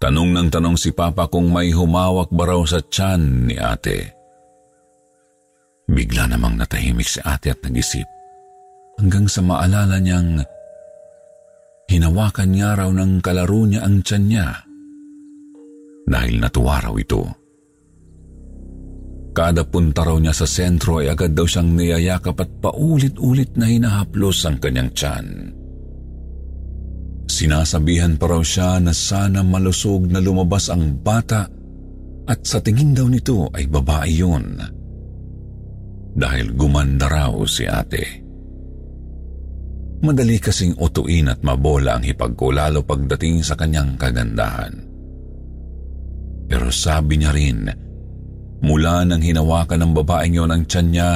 Tanong 0.00 0.34
ng 0.34 0.48
tanong 0.50 0.74
si 0.80 0.90
Papa 0.90 1.30
kung 1.30 1.52
may 1.52 1.70
humawak 1.70 2.32
ba 2.34 2.50
raw 2.50 2.62
sa 2.66 2.82
tiyan 2.82 3.46
ni 3.46 3.54
ate. 3.54 4.10
Bigla 5.86 6.26
namang 6.26 6.58
natahimik 6.58 7.06
si 7.06 7.20
ate 7.22 7.52
at 7.54 7.60
nag-isip 7.62 8.08
hanggang 8.98 9.26
sa 9.26 9.42
maalala 9.42 9.98
niyang 9.98 10.46
hinawakan 11.90 12.48
niya 12.54 12.78
raw 12.78 12.90
ng 12.90 13.18
kalaro 13.18 13.66
niya 13.66 13.82
ang 13.82 14.00
tiyan 14.04 14.24
niya 14.30 14.48
dahil 16.06 16.34
natuwa 16.38 16.82
raw 16.82 16.94
ito. 16.98 17.41
Kada 19.32 19.64
punta 19.64 20.04
raw 20.04 20.20
niya 20.20 20.36
sa 20.36 20.44
sentro 20.44 21.00
ay 21.00 21.08
agad 21.08 21.32
daw 21.32 21.48
siyang 21.48 21.72
niyayakap 21.72 22.36
at 22.36 22.50
paulit-ulit 22.60 23.56
na 23.56 23.64
hinahaplos 23.64 24.44
ang 24.44 24.60
kanyang 24.60 24.92
tiyan. 24.92 25.56
Sinasabihan 27.32 28.20
pa 28.20 28.28
raw 28.28 28.44
siya 28.44 28.76
na 28.76 28.92
sana 28.92 29.40
malusog 29.40 30.04
na 30.04 30.20
lumabas 30.20 30.68
ang 30.68 31.00
bata 31.00 31.48
at 32.28 32.40
sa 32.44 32.60
tingin 32.60 32.92
daw 32.92 33.08
nito 33.08 33.48
ay 33.56 33.64
babae 33.72 34.12
yun. 34.12 34.60
Dahil 36.12 36.52
gumanda 36.52 37.08
raw 37.08 37.32
si 37.48 37.64
ate. 37.64 38.04
Madali 40.04 40.36
kasing 40.36 40.76
utuin 40.76 41.32
at 41.32 41.40
mabola 41.40 41.96
ang 41.96 42.04
hipag 42.04 42.36
ko 42.36 42.52
lalo 42.52 42.84
pagdating 42.84 43.40
sa 43.40 43.56
kanyang 43.56 43.96
kagandahan. 43.96 44.76
Pero 46.52 46.68
sabi 46.68 47.16
niya 47.16 47.32
rin 47.32 47.64
Mula 48.62 49.02
nang 49.02 49.18
hinawakan 49.18 49.82
ng 49.82 49.92
babaeng 49.92 50.38
yon 50.38 50.54
ang 50.54 50.62
tiyan 50.70 50.88
niya, 50.94 51.10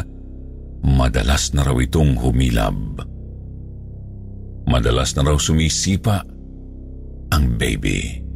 madalas 0.83 1.55
na 1.55 1.63
raw 1.63 1.79
itong 1.79 2.19
humilab. 2.19 3.07
Madalas 4.67 5.15
na 5.15 5.23
raw 5.23 5.39
sumisipa 5.39 6.27
ang 7.31 7.45
baby. 7.55 8.27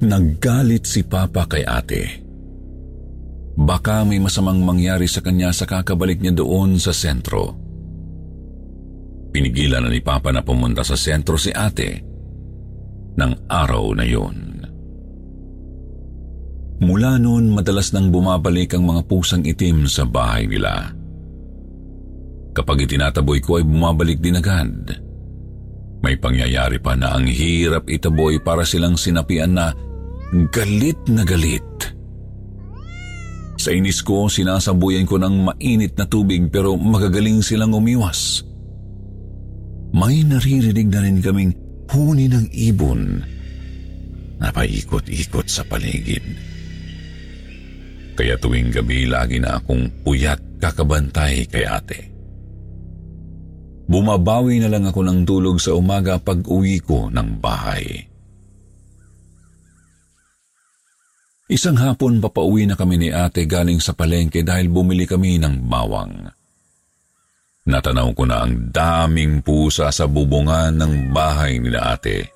Naggalit 0.00 0.88
si 0.88 1.04
Papa 1.04 1.44
kay 1.44 1.66
ate. 1.68 2.24
Baka 3.58 4.06
may 4.06 4.22
masamang 4.22 4.62
mangyari 4.62 5.10
sa 5.10 5.20
kanya 5.20 5.50
sa 5.50 5.66
kakabalik 5.66 6.22
niya 6.22 6.40
doon 6.40 6.78
sa 6.78 6.94
sentro. 6.94 7.58
Pinigilan 9.34 9.84
na 9.84 9.90
ni 9.92 10.00
Papa 10.00 10.32
na 10.32 10.40
pumunta 10.40 10.86
sa 10.86 10.96
sentro 10.96 11.36
si 11.36 11.52
ate 11.52 12.00
ng 13.18 13.32
araw 13.50 13.92
na 13.92 14.06
yun. 14.06 14.47
Mula 16.78 17.18
noon 17.18 17.50
madalas 17.50 17.90
nang 17.90 18.14
bumabalik 18.14 18.78
ang 18.78 18.86
mga 18.86 19.02
pusang 19.10 19.42
itim 19.42 19.90
sa 19.90 20.06
bahay 20.06 20.46
nila. 20.46 20.94
Kapag 22.54 22.86
itinataboy 22.86 23.42
ko 23.42 23.58
ay 23.58 23.64
bumabalik 23.66 24.22
din 24.22 24.38
agad. 24.38 24.70
May 25.98 26.14
pangyayari 26.14 26.78
pa 26.78 26.94
na 26.94 27.18
ang 27.18 27.26
hirap 27.26 27.90
itaboy 27.90 28.38
para 28.38 28.62
silang 28.62 28.94
sinapian 28.94 29.58
na 29.58 29.74
galit 30.54 30.98
na 31.10 31.26
galit. 31.26 31.66
Sa 33.58 33.74
inis 33.74 33.98
ko, 34.06 34.30
sinasabuyan 34.30 35.02
ko 35.02 35.18
ng 35.18 35.50
mainit 35.50 35.98
na 35.98 36.06
tubig 36.06 36.46
pero 36.46 36.78
magagaling 36.78 37.42
silang 37.42 37.74
umiwas. 37.74 38.46
May 39.90 40.22
naririnig 40.22 40.94
na 40.94 41.02
rin 41.02 41.18
kaming 41.18 41.52
huni 41.90 42.30
ng 42.30 42.46
ibon 42.54 43.18
na 44.38 44.54
paikot-ikot 44.54 45.50
sa 45.50 45.66
paligid. 45.66 46.22
Kaya 48.18 48.34
tuwing 48.34 48.74
gabi 48.74 49.06
lagi 49.06 49.38
na 49.38 49.62
akong 49.62 50.02
puyat 50.02 50.58
kakabantay 50.58 51.46
kay 51.46 51.62
ate. 51.62 52.10
Bumabawi 53.86 54.58
na 54.58 54.66
lang 54.66 54.90
ako 54.90 55.06
ng 55.06 55.20
tulog 55.22 55.62
sa 55.62 55.78
umaga 55.78 56.18
pag 56.18 56.42
uwi 56.42 56.82
ko 56.82 57.06
ng 57.14 57.38
bahay. 57.38 57.86
Isang 61.48 61.78
hapon 61.78 62.18
papauwi 62.18 62.66
na 62.66 62.74
kami 62.74 62.98
ni 62.98 63.08
ate 63.14 63.46
galing 63.46 63.78
sa 63.78 63.94
palengke 63.94 64.42
dahil 64.42 64.66
bumili 64.66 65.06
kami 65.06 65.38
ng 65.38 65.70
bawang. 65.70 66.26
Natanaw 67.70 68.12
ko 68.18 68.26
na 68.26 68.42
ang 68.42 68.74
daming 68.74 69.46
pusa 69.46 69.94
sa 69.94 70.10
bubungan 70.10 70.74
ng 70.74 71.14
bahay 71.14 71.62
ni 71.62 71.70
ate. 71.70 72.34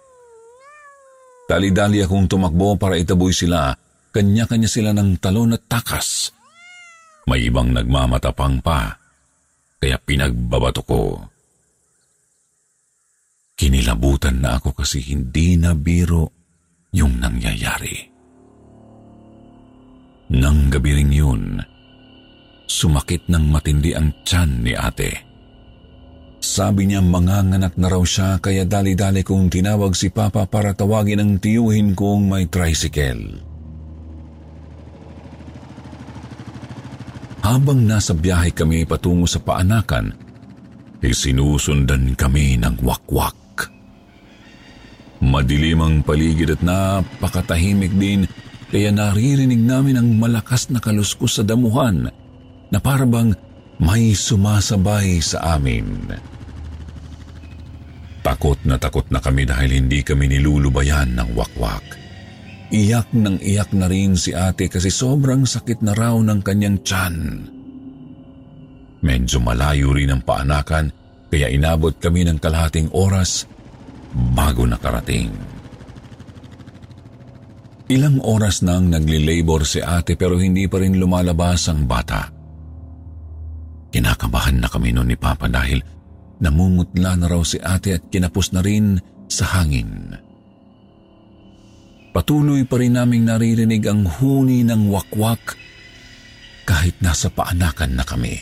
Dali-dali 1.51 2.07
akong 2.07 2.31
tumakbo 2.31 2.79
para 2.79 2.97
itaboy 2.97 3.35
sila 3.35 3.82
kanya-kanya 4.13 4.69
sila 4.69 4.93
ng 4.93 5.17
talon 5.19 5.57
at 5.57 5.65
takas. 5.67 6.31
May 7.25 7.49
ibang 7.49 7.73
nagmamatapang 7.73 8.61
pa, 8.61 9.01
kaya 9.81 9.97
pinagbabato 9.97 10.85
ko. 10.85 11.03
Kinilabutan 13.57 14.43
na 14.43 14.61
ako 14.61 14.77
kasi 14.77 15.01
hindi 15.01 15.57
na 15.57 15.73
biro 15.73 16.31
yung 16.93 17.19
nangyayari. 17.19 18.11
Nang 20.33 20.73
gabi 20.73 20.97
ring 20.97 21.13
yun, 21.13 21.61
sumakit 22.69 23.29
ng 23.29 23.45
matindi 23.53 23.93
ang 23.93 24.13
tiyan 24.25 24.51
ni 24.65 24.73
ate. 24.73 25.13
Sabi 26.43 26.91
niya 26.91 26.99
manganganak 26.99 27.79
na 27.79 27.87
raw 27.87 28.03
siya 28.03 28.43
kaya 28.43 28.67
dali-dali 28.67 29.23
kong 29.23 29.47
tinawag 29.47 29.95
si 29.95 30.11
Papa 30.11 30.43
para 30.51 30.75
tawagin 30.75 31.23
ang 31.23 31.33
tiyuhin 31.39 31.95
kong 31.95 32.27
may 32.27 32.51
tricycle. 32.51 33.52
Habang 37.43 37.83
nasa 37.83 38.15
biyahe 38.15 38.55
kami 38.55 38.87
patungo 38.87 39.27
sa 39.27 39.43
paanakan, 39.43 40.15
ay 41.03 41.11
sinusundan 41.11 42.15
kami 42.15 42.55
ng 42.63 42.79
wakwak. 42.87 43.35
Madilim 45.19 45.83
ang 45.83 45.97
paligid 46.07 46.55
at 46.55 46.63
napakatahimik 46.63 47.95
din 47.99 48.27
kaya 48.71 48.95
naririnig 48.95 49.59
namin 49.59 49.99
ang 49.99 50.09
malakas 50.19 50.71
na 50.71 50.79
kaluskos 50.79 51.39
sa 51.39 51.43
damuhan 51.43 52.11
na 52.71 52.79
parabang 52.79 53.35
may 53.83 54.15
sumasabay 54.15 55.19
sa 55.19 55.59
amin. 55.59 56.15
Takot 58.23 58.59
na 58.63 58.79
takot 58.79 59.07
na 59.11 59.19
kami 59.19 59.43
dahil 59.43 59.83
hindi 59.83 60.07
kami 60.07 60.31
nilulubayan 60.31 61.19
ng 61.19 61.35
wakwak. 61.35 62.02
Iyak 62.73 63.13
ng 63.13 63.37
iyak 63.37 63.77
na 63.77 63.85
rin 63.85 64.17
si 64.17 64.33
ate 64.33 64.73
kasi 64.73 64.89
sobrang 64.89 65.45
sakit 65.45 65.85
na 65.85 65.93
raw 65.93 66.17
ng 66.17 66.41
kanyang 66.41 66.81
tiyan. 66.81 67.17
Medyo 69.05 69.39
malayo 69.45 69.93
rin 69.93 70.09
ang 70.09 70.25
paanakan 70.25 70.89
kaya 71.29 71.53
inabot 71.53 71.93
kami 72.01 72.25
ng 72.25 72.41
kalahating 72.41 72.89
oras 72.97 73.45
bago 74.33 74.65
nakarating. 74.65 75.29
Ilang 77.93 78.25
oras 78.25 78.65
nang 78.65 78.89
nagli-labor 78.89 79.69
si 79.69 79.85
ate 79.85 80.17
pero 80.17 80.41
hindi 80.41 80.65
pa 80.65 80.81
rin 80.81 80.97
lumalabas 80.97 81.69
ang 81.69 81.85
bata. 81.85 82.25
Kinakabahan 83.93 84.65
na 84.65 84.69
kami 84.73 84.97
noon 84.97 85.13
ni 85.13 85.19
Papa 85.21 85.45
dahil 85.45 85.85
namumutla 86.41 87.21
na 87.21 87.29
raw 87.29 87.45
si 87.45 87.61
ate 87.61 88.01
at 88.01 88.09
kinapos 88.09 88.57
na 88.57 88.65
rin 88.65 88.97
sa 89.29 89.61
hangin. 89.61 90.17
Patuloy 92.13 92.69
pa 92.69 92.77
rin 92.77 93.01
naming 93.01 93.25
naririnig 93.25 93.89
ang 93.89 94.05
huni 94.05 94.61
ng 94.69 94.93
wakwak 94.93 95.57
kahit 96.69 97.01
nasa 97.01 97.33
paanakan 97.33 97.97
na 97.97 98.05
kami. 98.05 98.37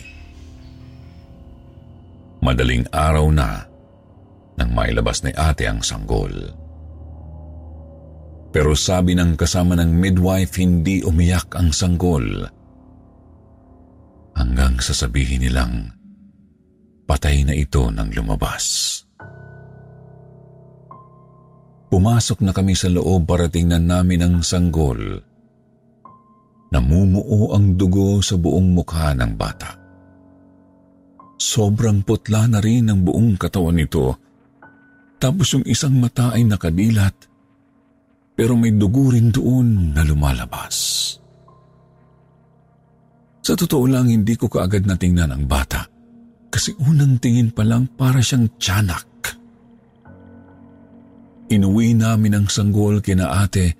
Madaling 2.42 2.90
araw 2.90 3.30
na 3.30 3.70
nang 4.58 4.70
mailabas 4.74 5.22
ni 5.22 5.30
ate 5.38 5.70
ang 5.70 5.86
sanggol. 5.86 6.34
Pero 8.50 8.74
sabi 8.74 9.14
ng 9.14 9.38
kasama 9.38 9.78
ng 9.78 9.94
midwife 9.94 10.58
hindi 10.58 11.06
umiyak 11.06 11.54
ang 11.54 11.70
sanggol. 11.70 12.26
Hanggang 14.34 14.82
sasabihin 14.82 15.46
nilang 15.46 15.94
patay 17.06 17.46
na 17.46 17.54
ito 17.54 17.86
nang 17.94 18.10
lumabas. 18.10 18.98
Pumasok 21.90 22.46
na 22.46 22.54
kami 22.54 22.78
sa 22.78 22.86
loob 22.86 23.26
para 23.26 23.50
tingnan 23.50 23.90
namin 23.90 24.22
ang 24.22 24.36
sanggol. 24.46 25.18
Namumuo 26.70 27.50
ang 27.50 27.74
dugo 27.74 28.22
sa 28.22 28.38
buong 28.38 28.70
mukha 28.70 29.10
ng 29.18 29.34
bata. 29.34 29.74
Sobrang 31.34 32.06
putla 32.06 32.46
na 32.46 32.62
rin 32.62 32.86
ang 32.86 33.02
buong 33.02 33.34
katawan 33.34 33.74
nito 33.74 34.30
tapos 35.20 35.52
yung 35.52 35.68
isang 35.68 36.00
mata 36.00 36.32
ay 36.32 36.48
nakadilat, 36.48 37.12
pero 38.32 38.56
may 38.56 38.72
dugo 38.72 39.12
rin 39.12 39.28
doon 39.28 39.92
na 39.92 40.00
lumalabas. 40.00 40.74
Sa 43.44 43.52
totoo 43.52 43.84
lang, 43.84 44.08
hindi 44.08 44.32
ko 44.40 44.48
kaagad 44.48 44.88
natingnan 44.88 45.36
ang 45.36 45.44
bata 45.44 45.84
kasi 46.48 46.72
unang 46.80 47.20
tingin 47.20 47.52
pa 47.52 47.68
lang 47.68 47.84
para 47.92 48.24
siyang 48.24 48.48
tiyanak. 48.56 49.04
Inuwi 51.50 51.98
namin 51.98 52.38
ang 52.38 52.46
sanggol 52.46 53.02
kina 53.02 53.42
ate 53.42 53.74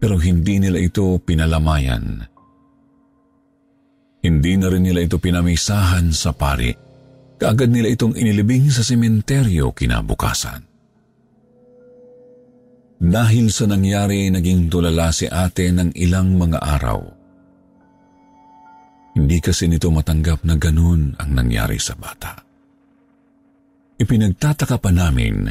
pero 0.00 0.16
hindi 0.16 0.56
nila 0.60 0.80
ito 0.80 1.20
pinalamayan. 1.20 2.24
Hindi 4.24 4.52
na 4.58 4.66
rin 4.72 4.84
nila 4.84 5.04
ito 5.04 5.20
pinamisahan 5.20 6.10
sa 6.10 6.32
pari 6.32 6.86
Kaagad 7.36 7.68
nila 7.68 7.92
itong 7.92 8.16
inilibing 8.16 8.72
sa 8.72 8.80
sementeryo 8.80 9.76
kinabukasan. 9.76 10.64
Dahil 12.96 13.52
sa 13.52 13.68
nangyari, 13.68 14.32
naging 14.32 14.72
tulala 14.72 15.12
si 15.12 15.28
ate 15.28 15.68
ng 15.68 15.92
ilang 16.00 16.32
mga 16.40 16.58
araw. 16.64 17.00
Hindi 19.20 19.38
kasi 19.44 19.68
nito 19.68 19.92
matanggap 19.92 20.48
na 20.48 20.56
ganun 20.56 21.12
ang 21.20 21.30
nangyari 21.36 21.76
sa 21.76 21.92
bata. 21.92 22.40
Ipinagtataka 24.00 24.80
pa 24.80 24.88
namin, 24.92 25.44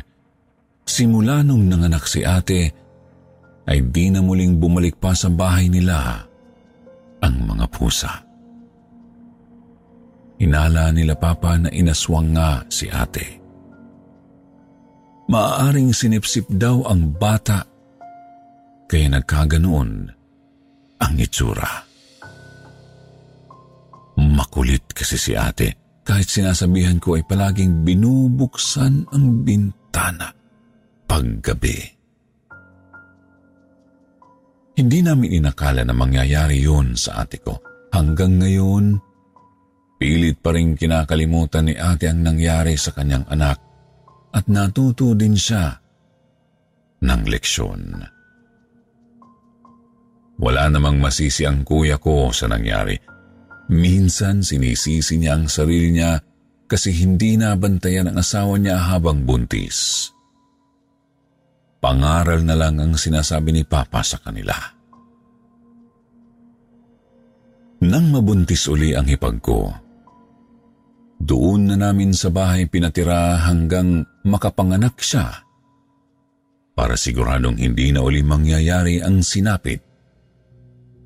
simula 0.85 1.41
nung 1.41 1.65
nanganak 1.65 2.05
si 2.05 2.21
ate, 2.21 2.69
ay 3.65 3.81
di 3.89 4.13
na 4.13 4.21
muling 4.21 4.61
bumalik 4.61 5.01
pa 5.01 5.17
sa 5.17 5.33
bahay 5.33 5.65
nila 5.65 6.21
ang 7.25 7.35
mga 7.49 7.65
pusa. 7.73 8.13
Hinala 10.37 10.93
nila 10.93 11.17
papa 11.17 11.57
na 11.57 11.73
inaswang 11.73 12.37
nga 12.37 12.61
si 12.69 12.85
ate. 12.85 13.41
Maaaring 15.25 15.89
sinipsip 15.89 16.45
daw 16.53 16.85
ang 16.85 17.17
bata 17.17 17.65
kaya 18.85 19.09
nagkaganoon 19.09 19.91
ang 21.01 21.13
itsura. 21.17 21.81
Makulit 24.21 24.85
kasi 24.93 25.17
si 25.17 25.33
ate 25.33 25.73
kahit 26.05 26.29
sinasabihan 26.29 27.01
ko 27.01 27.17
ay 27.17 27.25
palaging 27.25 27.81
binubuksan 27.81 29.09
ang 29.09 29.41
bintana 29.41 30.34
paggabi. 31.05 31.77
Hindi 34.75 34.99
namin 34.99 35.39
inakala 35.39 35.87
na 35.87 35.95
mangyayari 35.95 36.59
yun 36.59 36.99
sa 36.99 37.23
ate 37.23 37.39
ko. 37.39 37.55
Hanggang 37.95 38.43
ngayon, 38.43 38.99
Pilit 39.95 40.43
pa 40.43 40.51
rin 40.51 40.75
kinakalimutan 40.75 41.71
ni 41.71 41.75
ate 41.79 42.11
ang 42.11 42.19
nangyari 42.19 42.75
sa 42.75 42.91
kanyang 42.91 43.23
anak 43.31 43.57
at 44.35 44.43
natuto 44.51 45.15
din 45.15 45.39
siya 45.39 45.71
ng 46.99 47.21
leksyon. 47.31 47.81
Wala 50.35 50.67
namang 50.67 50.99
masisi 50.99 51.47
ang 51.47 51.63
kuya 51.63 51.95
ko 51.95 52.27
sa 52.35 52.51
nangyari. 52.51 52.99
Minsan 53.71 54.43
sinisisi 54.43 55.15
niya 55.15 55.39
ang 55.39 55.47
sarili 55.47 55.95
niya 55.95 56.19
kasi 56.67 56.91
hindi 56.91 57.39
nabantayan 57.39 58.11
ang 58.11 58.19
asawa 58.19 58.59
niya 58.59 58.75
habang 58.75 59.23
buntis. 59.23 60.11
Pangaral 61.85 62.41
na 62.41 62.57
lang 62.57 62.81
ang 62.81 62.97
sinasabi 62.97 63.53
ni 63.53 63.61
Papa 63.61 64.01
sa 64.01 64.17
kanila. 64.17 64.57
Nang 67.85 68.09
mabuntis 68.09 68.65
uli 68.65 68.97
ang 68.97 69.05
hipag 69.05 69.37
ko, 69.37 69.69
doon 71.21 71.69
na 71.69 71.77
namin 71.77 72.09
sa 72.09 72.33
bahay 72.33 72.65
pinatira 72.65 73.37
hanggang 73.45 74.01
makapanganak 74.25 74.97
siya 74.97 75.45
para 76.73 76.97
siguradong 76.97 77.61
hindi 77.61 77.93
na 77.93 78.01
uli 78.01 78.25
mangyayari 78.25 79.05
ang 79.05 79.21
sinapit 79.21 79.85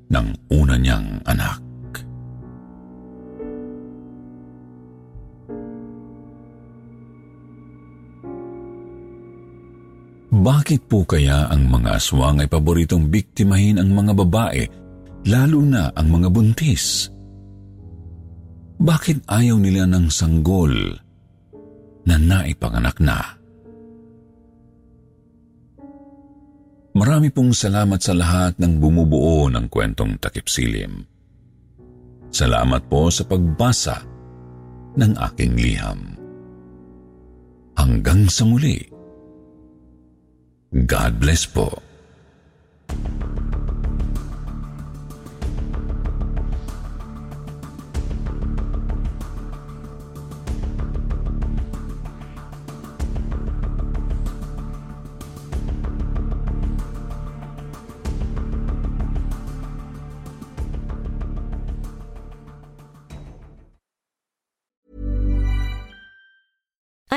ng 0.08 0.48
una 0.48 0.80
niyang 0.80 1.20
anak. 1.28 1.69
Bakit 10.40 10.88
po 10.88 11.04
kaya 11.04 11.52
ang 11.52 11.68
mga 11.68 12.00
aswang 12.00 12.40
ay 12.40 12.48
paboritong 12.48 13.12
biktimahin 13.12 13.76
ang 13.76 13.92
mga 13.92 14.16
babae, 14.24 14.64
lalo 15.28 15.60
na 15.60 15.92
ang 15.92 16.08
mga 16.08 16.32
buntis? 16.32 17.12
Bakit 18.80 19.28
ayaw 19.28 19.60
nila 19.60 19.84
ng 19.84 20.08
sanggol 20.08 20.96
na 22.08 22.16
naipanganak 22.16 22.96
na? 23.04 23.20
Marami 26.96 27.28
pong 27.28 27.52
salamat 27.52 28.00
sa 28.00 28.16
lahat 28.16 28.56
ng 28.56 28.80
bumubuo 28.80 29.52
ng 29.52 29.68
kwentong 29.68 30.16
takipsilim. 30.16 31.04
Salamat 32.32 32.88
po 32.88 33.12
sa 33.12 33.28
pagbasa 33.28 34.00
ng 34.96 35.12
aking 35.20 35.52
liham. 35.54 36.00
Hanggang 37.76 38.24
sa 38.32 38.48
muli. 38.48 38.89
God 40.70 41.18
bless 41.18 41.50
po. 41.50 41.82